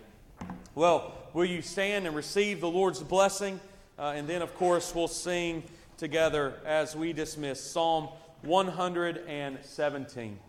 Well, 0.76 1.14
will 1.34 1.46
you 1.46 1.62
stand 1.62 2.06
and 2.08 2.15
receive 2.15 2.62
the 2.62 2.70
Lord's 2.70 3.02
blessing? 3.02 3.60
Uh, 3.98 4.13
and 4.15 4.28
then, 4.28 4.41
of 4.41 4.56
course, 4.56 4.94
we'll 4.96 5.08
sing 5.08 5.63
together 5.98 6.56
as 6.65 6.96
we 6.96 7.13
dismiss 7.13 7.62
Psalm 7.62 8.10
117. 8.41 10.39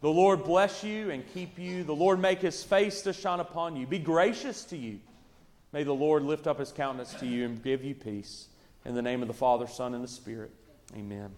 The 0.00 0.10
Lord 0.10 0.44
bless 0.44 0.82
you 0.82 1.10
and 1.10 1.24
keep 1.32 1.58
you. 1.58 1.84
The 1.84 1.94
Lord 1.94 2.20
make 2.20 2.40
his 2.40 2.62
face 2.62 3.02
to 3.02 3.12
shine 3.12 3.40
upon 3.40 3.76
you. 3.76 3.86
Be 3.86 3.98
gracious 3.98 4.64
to 4.64 4.76
you. 4.76 4.98
May 5.72 5.84
the 5.84 5.94
Lord 5.94 6.24
lift 6.24 6.46
up 6.46 6.58
his 6.58 6.72
countenance 6.72 7.14
to 7.14 7.26
you 7.26 7.46
and 7.46 7.62
give 7.62 7.84
you 7.84 7.94
peace. 7.94 8.48
In 8.84 8.94
the 8.94 9.02
name 9.02 9.22
of 9.22 9.28
the 9.28 9.34
Father, 9.34 9.66
Son, 9.66 9.94
and 9.94 10.02
the 10.02 10.08
Spirit. 10.08 10.50
Amen. 10.94 11.30